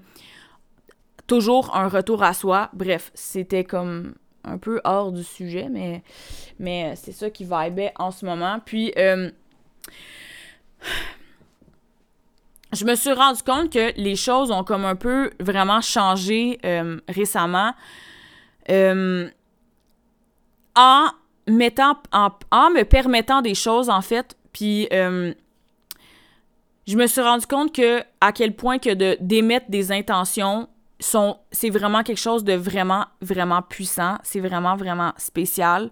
[1.26, 2.70] toujours un retour à soi.
[2.72, 6.02] Bref, c'était comme un peu hors du sujet, mais,
[6.58, 8.58] mais c'est ça qui vibait en ce moment.
[8.64, 9.30] Puis, euh,
[12.72, 16.98] je me suis rendu compte que les choses ont comme un peu vraiment changé euh,
[17.08, 17.72] récemment.
[18.70, 19.28] Euh,
[20.74, 21.06] en
[21.46, 22.30] mettant en,
[22.70, 25.34] me permettant des choses en fait puis euh,
[26.86, 30.68] je me suis rendu compte que à quel point que de d'émettre des intentions
[31.00, 34.16] sont c'est vraiment quelque chose de vraiment vraiment puissant.
[34.22, 35.90] C'est vraiment vraiment spécial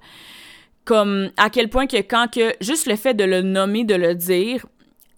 [0.85, 4.15] comme à quel point que quand que juste le fait de le nommer, de le
[4.15, 4.67] dire,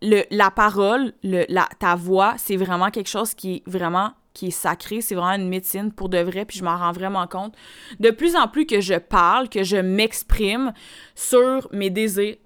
[0.02, 5.00] la parole, le, la, ta voix, c'est vraiment quelque chose qui est vraiment qui sacré,
[5.00, 7.54] c'est vraiment une médecine pour de vrai, puis je m'en rends vraiment compte.
[8.00, 10.72] De plus en plus que je parle, que je m'exprime
[11.14, 12.36] sur mes désirs,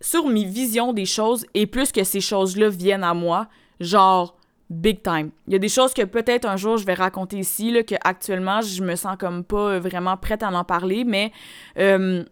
[0.00, 3.48] sur mes visions des choses, et plus que ces choses-là viennent à moi,
[3.80, 4.36] genre
[4.70, 5.30] big time.
[5.48, 7.96] Il y a des choses que peut-être un jour je vais raconter ici, là, que
[8.04, 11.32] actuellement je me sens comme pas vraiment prête à en parler, mais
[11.78, 12.24] euh,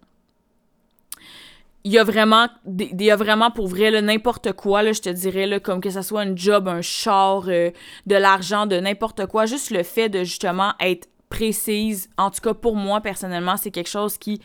[1.84, 5.08] il y a vraiment il y a vraiment pour vrai n'importe quoi là, je te
[5.08, 7.70] dirais là, comme que ça soit un job, un char, euh,
[8.06, 12.54] de l'argent, de n'importe quoi, juste le fait de justement être précise, en tout cas
[12.54, 14.40] pour moi personnellement, c'est quelque chose qui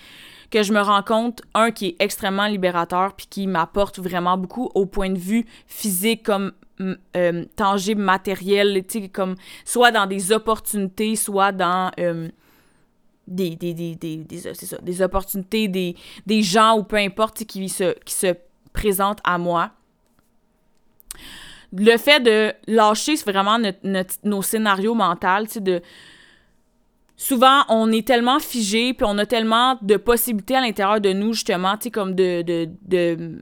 [0.52, 4.69] que je me rends compte un qui est extrêmement libérateur puis qui m'apporte vraiment beaucoup
[4.76, 6.54] au point de vue physique comme
[7.15, 12.30] euh, tangible matériel, tu sais comme soit dans des opportunités, soit dans euh,
[13.28, 17.94] des, des, des, des, ça, des opportunités, des, des gens ou peu importe qui se,
[18.04, 18.36] qui se
[18.74, 19.72] présentent à moi.
[21.74, 25.82] Le fait de lâcher vraiment notre, nos scénarios mentaux, de
[27.18, 31.34] souvent on est tellement figé puis on a tellement de possibilités à l'intérieur de nous
[31.34, 33.40] justement, comme de, de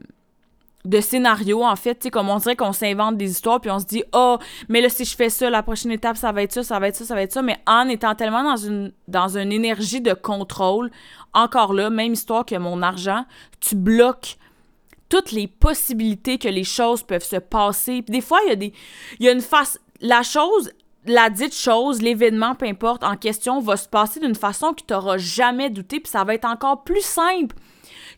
[0.84, 3.78] de scénarios, en fait, tu sais, comme on dirait qu'on s'invente des histoires, puis on
[3.78, 4.36] se dit, oh,
[4.68, 6.88] mais là, si je fais ça, la prochaine étape, ça va être ça, ça va
[6.88, 10.02] être ça, ça va être ça, mais en étant tellement dans une, dans une énergie
[10.02, 10.90] de contrôle,
[11.32, 13.24] encore là, même histoire que mon argent,
[13.60, 14.36] tu bloques
[15.08, 18.02] toutes les possibilités que les choses peuvent se passer.
[18.02, 18.72] Puis des fois, il y a des,
[19.20, 20.70] il y a une face, la chose,
[21.06, 24.92] la dite chose, l'événement, peu importe, en question, va se passer d'une façon que tu
[24.92, 27.56] n'auras jamais douté, puis ça va être encore plus simple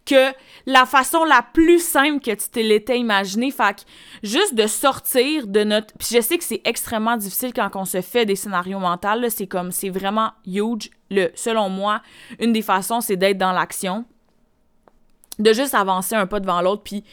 [0.07, 0.33] que
[0.65, 3.51] la façon la plus simple que tu te l'étais imaginé.
[3.51, 3.85] Fait
[4.23, 5.93] juste de sortir de notre.
[5.99, 9.29] Puis je sais que c'est extrêmement difficile quand on se fait des scénarios mentaux.
[9.29, 10.91] C'est comme, c'est vraiment huge.
[11.11, 12.01] Le, selon moi,
[12.41, 14.05] une des façons, c'est d'être dans l'action.
[15.39, 16.83] De juste avancer un pas devant l'autre.
[16.83, 17.05] Puis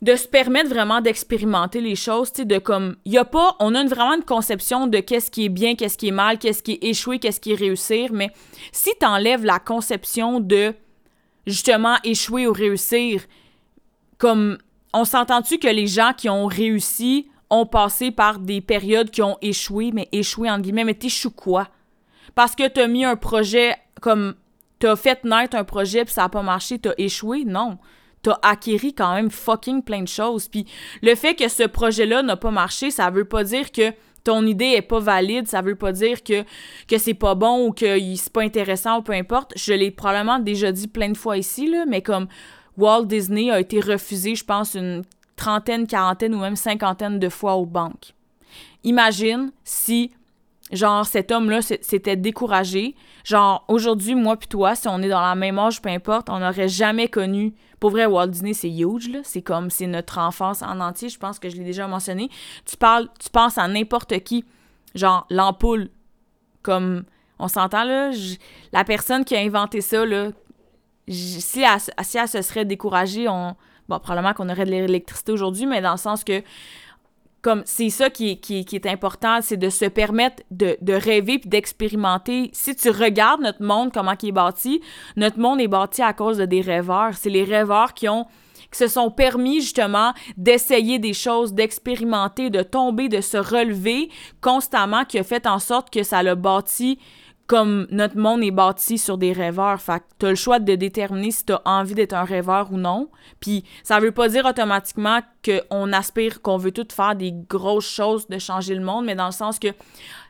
[0.00, 3.80] de se permettre vraiment d'expérimenter les choses, tu de comme, y a pas, on a
[3.80, 6.74] une, vraiment une conception de qu'est-ce qui est bien, qu'est-ce qui est mal, qu'est-ce qui
[6.74, 8.30] est échoué, qu'est-ce qui est réussir, mais
[8.70, 10.72] si tu enlèves la conception de
[11.48, 13.22] justement échouer ou réussir.
[14.18, 14.58] Comme
[14.92, 19.38] on s'entend-tu que les gens qui ont réussi ont passé par des périodes qui ont
[19.40, 21.68] échoué, mais échoué entre guillemets, mais t'échoues quoi?
[22.34, 24.34] Parce que t'as mis un projet comme
[24.78, 27.44] t'as fait naître un projet puis ça a pas marché, t'as échoué?
[27.44, 27.78] Non.
[28.22, 30.48] T'as acquéri quand même fucking plein de choses.
[30.48, 30.66] Puis
[31.02, 33.92] le fait que ce projet-là n'a pas marché, ça veut pas dire que
[34.28, 36.44] ton idée est pas valide, ça veut pas dire que,
[36.86, 39.54] que c'est pas bon ou que c'est pas intéressant ou peu importe.
[39.56, 42.26] Je l'ai probablement déjà dit plein de fois ici, là, mais comme
[42.76, 45.02] Walt Disney a été refusé, je pense, une
[45.34, 48.12] trentaine, quarantaine ou même cinquantaine de fois aux banques.
[48.84, 50.10] Imagine si
[50.72, 52.96] genre cet homme-là s'était découragé.
[53.24, 56.40] Genre aujourd'hui, moi puis toi, si on est dans la même âge, peu importe, on
[56.40, 57.54] n'aurait jamais connu.
[57.80, 59.20] Pour vrai, Walt Disney, c'est huge, là.
[59.22, 61.08] C'est comme, c'est notre enfance en entier.
[61.08, 62.28] Je pense que je l'ai déjà mentionné.
[62.64, 64.44] Tu parles, tu penses à n'importe qui.
[64.94, 65.90] Genre, l'ampoule.
[66.62, 67.04] Comme,
[67.38, 68.10] on s'entend, là.
[68.72, 70.30] la personne qui a inventé ça, là,
[71.08, 73.54] si elle, si elle se serait découragée, on.
[73.88, 76.42] Bon, probablement qu'on aurait de l'électricité aujourd'hui, mais dans le sens que
[77.42, 82.50] comme c'est ça qui est, important, c'est de se permettre de, de rêver puis d'expérimenter.
[82.52, 84.80] Si tu regardes notre monde, comment il est bâti,
[85.16, 87.14] notre monde est bâti à cause de des rêveurs.
[87.14, 88.26] C'est les rêveurs qui ont
[88.72, 95.18] se sont permis justement d'essayer des choses, d'expérimenter, de tomber, de se relever constamment, qui
[95.18, 96.98] a fait en sorte que ça l'a bâti
[97.48, 99.80] comme notre monde est bâti sur des rêveurs.
[99.80, 103.08] Fait que t'as le choix de déterminer si t'as envie d'être un rêveur ou non.
[103.40, 108.28] Puis ça veut pas dire automatiquement qu'on aspire, qu'on veut tout faire des grosses choses
[108.28, 109.68] de changer le monde, mais dans le sens que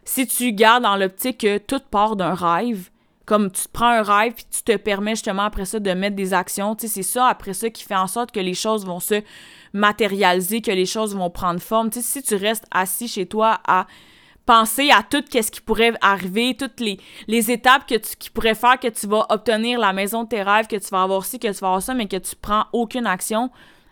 [0.04, 2.88] si tu gardes dans l'optique que tout part d'un rêve,
[3.26, 6.32] comme tu prends un rêve puis tu te permets justement après ça de mettre des
[6.32, 9.00] actions, tu sais, c'est ça après ça qui fait en sorte que les choses vont
[9.00, 9.22] se
[9.72, 11.90] matérialiser, que les choses vont prendre forme.
[11.90, 13.88] Tu sais, si tu restes assis chez toi à
[14.48, 18.80] penser à tout ce qui pourrait arriver, toutes les, étapes que tu, qui pourraient faire
[18.80, 21.48] que tu vas obtenir la maison de tes rêves, que tu vas avoir ci, que
[21.48, 23.50] tu vas avoir ça, mais que tu prends aucune action,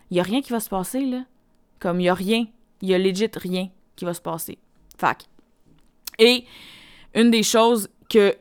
[0.09, 1.19] il n'y a rien qui va se passer, là.
[1.79, 2.45] Comme il n'y a rien.
[2.81, 4.57] Il y a legit rien qui va se passer.
[4.97, 5.25] Fac.
[6.17, 6.45] Et
[7.13, 8.35] une des choses que,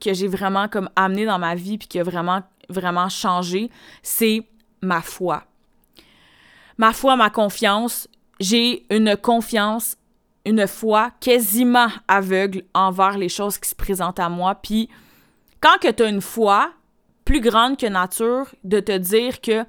[0.00, 3.70] que j'ai vraiment comme amené dans ma vie puis qui a vraiment, vraiment changé,
[4.02, 4.42] c'est
[4.82, 5.44] ma foi.
[6.78, 8.08] Ma foi, ma confiance.
[8.40, 9.96] J'ai une confiance
[10.44, 14.54] une foi quasiment aveugle envers les choses qui se présentent à moi.
[14.54, 14.88] Puis
[15.60, 16.72] quand que tu as une foi
[17.24, 19.64] plus grande que nature de te dire que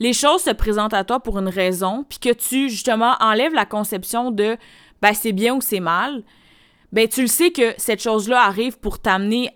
[0.00, 3.64] les choses se présentent à toi pour une raison, puis que tu justement enlèves la
[3.64, 4.56] conception de
[5.00, 6.22] ben c'est bien ou c'est mal,
[6.92, 9.50] ben tu le sais que cette chose-là arrive pour t'amener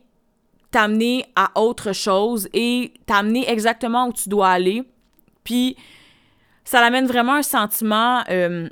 [0.70, 4.82] t'amener à autre chose et t'amener exactement où tu dois aller.
[5.44, 5.76] Puis
[6.64, 8.68] ça l'amène vraiment un sentiment euh,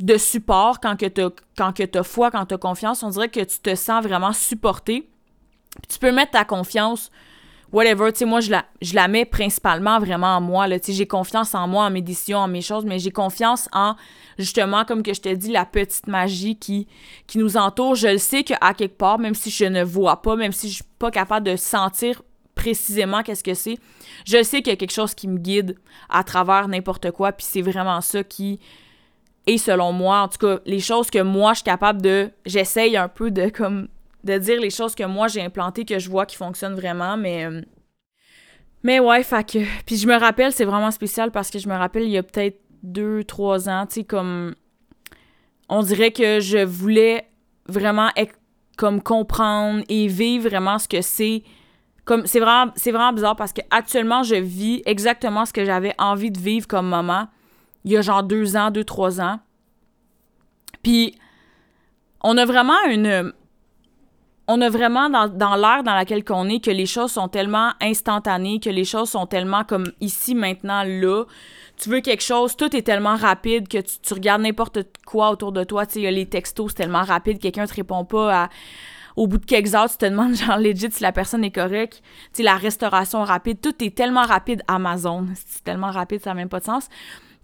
[0.00, 3.28] de support quand que t'as quand que as foi, quand tu as confiance, on dirait
[3.28, 5.08] que tu te sens vraiment supporté.
[5.88, 7.10] tu peux mettre ta confiance
[7.72, 11.68] whatever, tu moi je la mets principalement vraiment en moi là, tu j'ai confiance en
[11.68, 13.94] moi, en mes décisions, en mes choses, mais j'ai confiance en
[14.38, 16.86] justement comme que je te dis la petite magie qui
[17.26, 17.94] qui nous entoure.
[17.94, 20.76] Je le sais qu'à quelque part même si je ne vois pas, même si je
[20.76, 22.22] suis pas capable de sentir
[22.54, 23.78] précisément qu'est-ce que c'est,
[24.26, 25.76] je sais qu'il y a quelque chose qui me guide
[26.08, 28.58] à travers n'importe quoi, puis c'est vraiment ça qui
[29.48, 32.30] et selon moi, en tout cas, les choses que moi, je suis capable de...
[32.44, 33.88] J'essaye un peu de, comme,
[34.22, 37.46] de dire les choses que moi, j'ai implantées, que je vois qui fonctionnent vraiment, mais...
[37.46, 37.62] Euh,
[38.82, 39.58] mais ouais, fait que...
[39.86, 42.22] Puis je me rappelle, c'est vraiment spécial parce que je me rappelle, il y a
[42.22, 44.54] peut-être deux, trois ans, tu sais, comme...
[45.70, 47.26] On dirait que je voulais
[47.66, 48.10] vraiment
[48.76, 51.42] comme comprendre et vivre vraiment ce que c'est.
[52.04, 56.30] Comme c'est vraiment, vraiment bizarre parce que actuellement je vis exactement ce que j'avais envie
[56.30, 57.28] de vivre comme maman
[57.88, 59.40] il y a genre deux ans, deux, trois ans.
[60.82, 61.14] Puis
[62.20, 63.32] on a vraiment une.
[64.46, 67.72] On a vraiment dans, dans l'ère dans laquelle qu'on est que les choses sont tellement
[67.80, 71.24] instantanées, que les choses sont tellement comme ici, maintenant, là.
[71.78, 75.64] Tu veux quelque chose, tout est tellement rapide que tu, regardes n'importe quoi autour de
[75.64, 75.86] toi.
[75.86, 78.48] Tu sais, il y les textos, c'est tellement rapide, quelqu'un te répond pas à
[79.16, 82.02] au bout de quelques heures, tu te demandes, genre, legit, si la personne est correcte.
[82.32, 84.62] Tu sais, la restauration rapide, tout est tellement rapide.
[84.68, 86.88] Amazon, c'est tellement rapide, ça n'a même pas de sens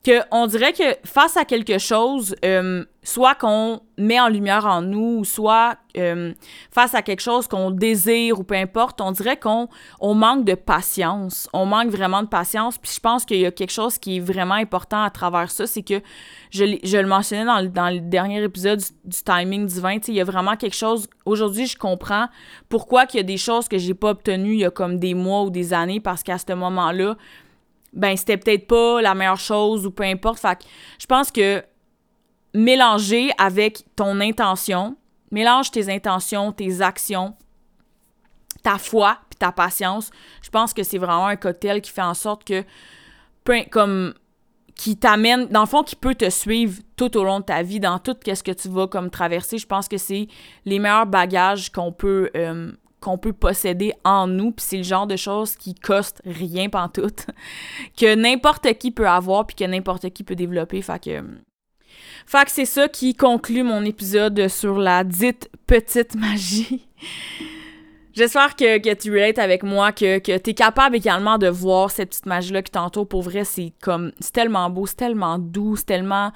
[0.04, 4.82] que on dirait que face à quelque chose, euh, soit qu'on met en lumière en
[4.82, 6.34] nous, soit euh,
[6.70, 9.68] face à quelque chose qu'on désire ou peu importe, on dirait qu'on
[10.00, 11.48] on manque de patience.
[11.54, 12.76] On manque vraiment de patience.
[12.76, 15.66] Puis je pense qu'il y a quelque chose qui est vraiment important à travers ça,
[15.66, 16.00] c'est que
[16.50, 20.56] je, je, le mentionnais dans le, dernier épisode du, timing divin, il y a vraiment
[20.56, 21.08] quelque chose.
[21.24, 22.26] Aujourd'hui, je comprends
[22.68, 25.14] pourquoi qu'il y a des choses que j'ai pas obtenues il y a comme des
[25.14, 27.16] mois ou des années, parce qu'à ce moment-là,
[27.94, 30.40] ben c'était peut-être pas la meilleure chose ou peu importe.
[30.40, 30.64] Fait que
[30.98, 31.62] je pense que
[32.52, 34.96] mélanger avec ton intention,
[35.30, 37.34] mélange tes intentions, tes actions,
[38.62, 40.10] ta foi puis ta patience.
[40.42, 42.64] Je pense que c'est vraiment un cocktail qui fait en sorte que
[43.70, 44.14] comme
[44.74, 47.78] qui t'amène dans le fond qui peut te suivre tout au long de ta vie
[47.78, 49.58] dans tout ce que tu vas comme traverser.
[49.58, 50.26] Je pense que c'est
[50.64, 52.72] les meilleurs bagages qu'on peut euh,
[53.04, 57.26] qu'on peut posséder en nous, puis c'est le genre de choses qui coste rien pantoute,
[57.98, 60.80] que n'importe qui peut avoir, puis que n'importe qui peut développer.
[60.80, 61.22] Fait que,
[62.26, 66.88] fait que c'est ça qui conclut mon épisode sur la dite petite magie.
[68.14, 71.90] J'espère que, que, tu relates avec moi, que, que tu es capable également de voir
[71.90, 73.08] cette petite magie-là qui t'entoure.
[73.08, 76.30] Pour vrai, c'est comme, c'est tellement beau, c'est tellement doux, c'est tellement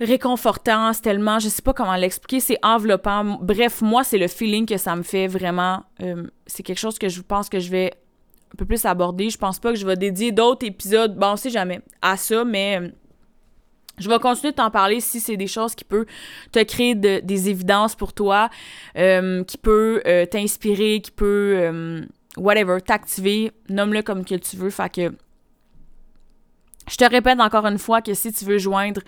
[0.00, 3.38] réconfortant, c'est tellement, je sais pas comment l'expliquer, c'est enveloppant.
[3.40, 5.84] Bref, moi, c'est le feeling que ça me fait vraiment.
[6.02, 7.92] Euh, c'est quelque chose que je pense que je vais
[8.52, 9.30] un peu plus aborder.
[9.30, 12.44] Je pense pas que je vais dédier d'autres épisodes, bon, on sait jamais, à ça,
[12.44, 12.88] mais euh,
[13.98, 16.06] je vais continuer de t'en parler si c'est des choses qui peuvent
[16.52, 18.50] te créer des évidences pour toi,
[18.98, 22.04] euh, qui peut t'inspirer, qui peut,
[22.36, 24.68] whatever, t'activer, nomme-le comme que tu veux.
[24.68, 25.12] Fait que
[26.88, 29.00] je te répète encore une fois que si tu veux joindre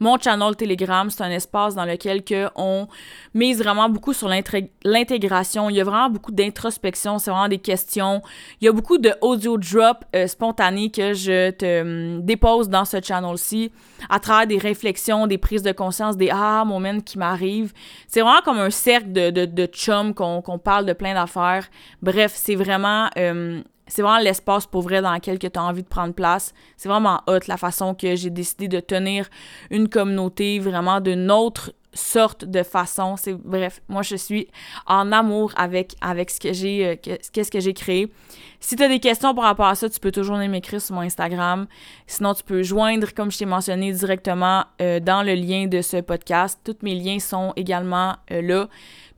[0.00, 2.88] mon channel Telegram, c'est un espace dans lequel que on
[3.34, 5.68] mise vraiment beaucoup sur l'intégration.
[5.68, 8.22] Il y a vraiment beaucoup d'introspection, c'est vraiment des questions.
[8.60, 12.84] Il y a beaucoup de audio drop euh, spontanés que je te hum, dépose dans
[12.84, 13.70] ce channel-ci
[14.08, 17.72] à travers des réflexions, des prises de conscience, des ah moments qui m'arrivent.
[18.06, 21.66] C'est vraiment comme un cercle de, de, chum qu'on parle de plein d'affaires.
[22.00, 25.88] Bref, c'est vraiment hum, c'est vraiment l'espace pour vrai dans lequel tu as envie de
[25.88, 26.52] prendre place.
[26.76, 29.28] C'est vraiment hot la façon que j'ai décidé de tenir
[29.70, 33.16] une communauté vraiment d'une autre sorte de façon.
[33.16, 34.48] C'est bref, moi je suis
[34.86, 36.96] en amour avec avec ce que j'ai euh,
[37.32, 38.12] qu'est-ce que j'ai créé.
[38.60, 41.02] Si tu as des questions par rapport à ça, tu peux toujours m'écrire sur mon
[41.02, 41.66] Instagram.
[42.06, 45.98] Sinon, tu peux joindre comme je t'ai mentionné directement euh, dans le lien de ce
[45.98, 46.58] podcast.
[46.64, 48.68] Tous mes liens sont également euh, là.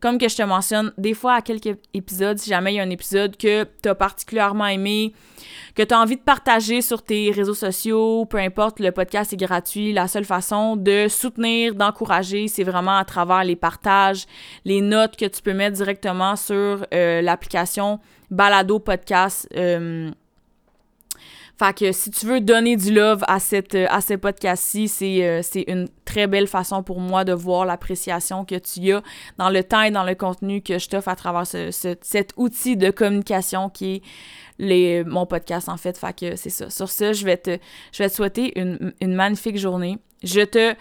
[0.01, 2.85] Comme que je te mentionne, des fois à quelques épisodes, si jamais il y a
[2.85, 5.13] un épisode que tu as particulièrement aimé,
[5.75, 9.37] que tu as envie de partager sur tes réseaux sociaux, peu importe, le podcast est
[9.37, 9.93] gratuit.
[9.93, 14.27] La seule façon de soutenir, d'encourager, c'est vraiment à travers les partages,
[14.65, 17.99] les notes que tu peux mettre directement sur euh, l'application
[18.31, 19.49] Balado Podcast.
[19.57, 20.11] Euh,
[21.59, 25.27] fait que si tu veux donner du love à, cette, euh, à ce podcast-ci, c'est,
[25.27, 29.03] euh, c'est une très belle façon pour moi de voir l'appréciation que tu as
[29.39, 32.77] dans le temps et dans le contenu que je t'offre à travers ce, cet outil
[32.77, 34.03] de communication qui est
[34.61, 35.99] les, mon podcast, en fait.
[35.99, 36.71] Fait que c'est ça.
[36.71, 37.59] Sur ce, je vais te,
[37.93, 39.99] je vais te souhaiter une, une magnifique journée.
[40.23, 40.75] Je te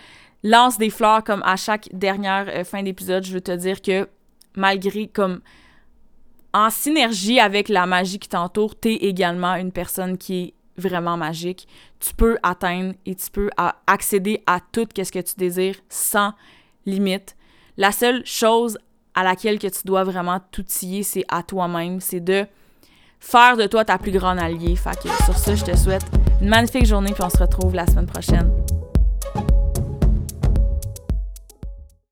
[0.43, 3.25] lance des fleurs comme à chaque dernière euh, fin d'épisode.
[3.25, 4.07] Je veux te dire que
[4.55, 5.41] malgré comme
[6.53, 11.17] en synergie avec la magie qui t'entoure, tu es également une personne qui est vraiment
[11.17, 11.67] magique.
[11.99, 13.49] Tu peux atteindre et tu peux
[13.85, 16.33] accéder à tout ce que tu désires sans
[16.85, 17.35] limite.
[17.77, 18.77] La seule chose
[19.13, 22.45] à laquelle que tu dois vraiment t'outiller, c'est à toi-même, c'est de
[23.19, 24.75] faire de toi ta plus grande alliée.
[25.25, 26.05] Sur ça, je te souhaite
[26.41, 28.51] une magnifique journée puis on se retrouve la semaine prochaine.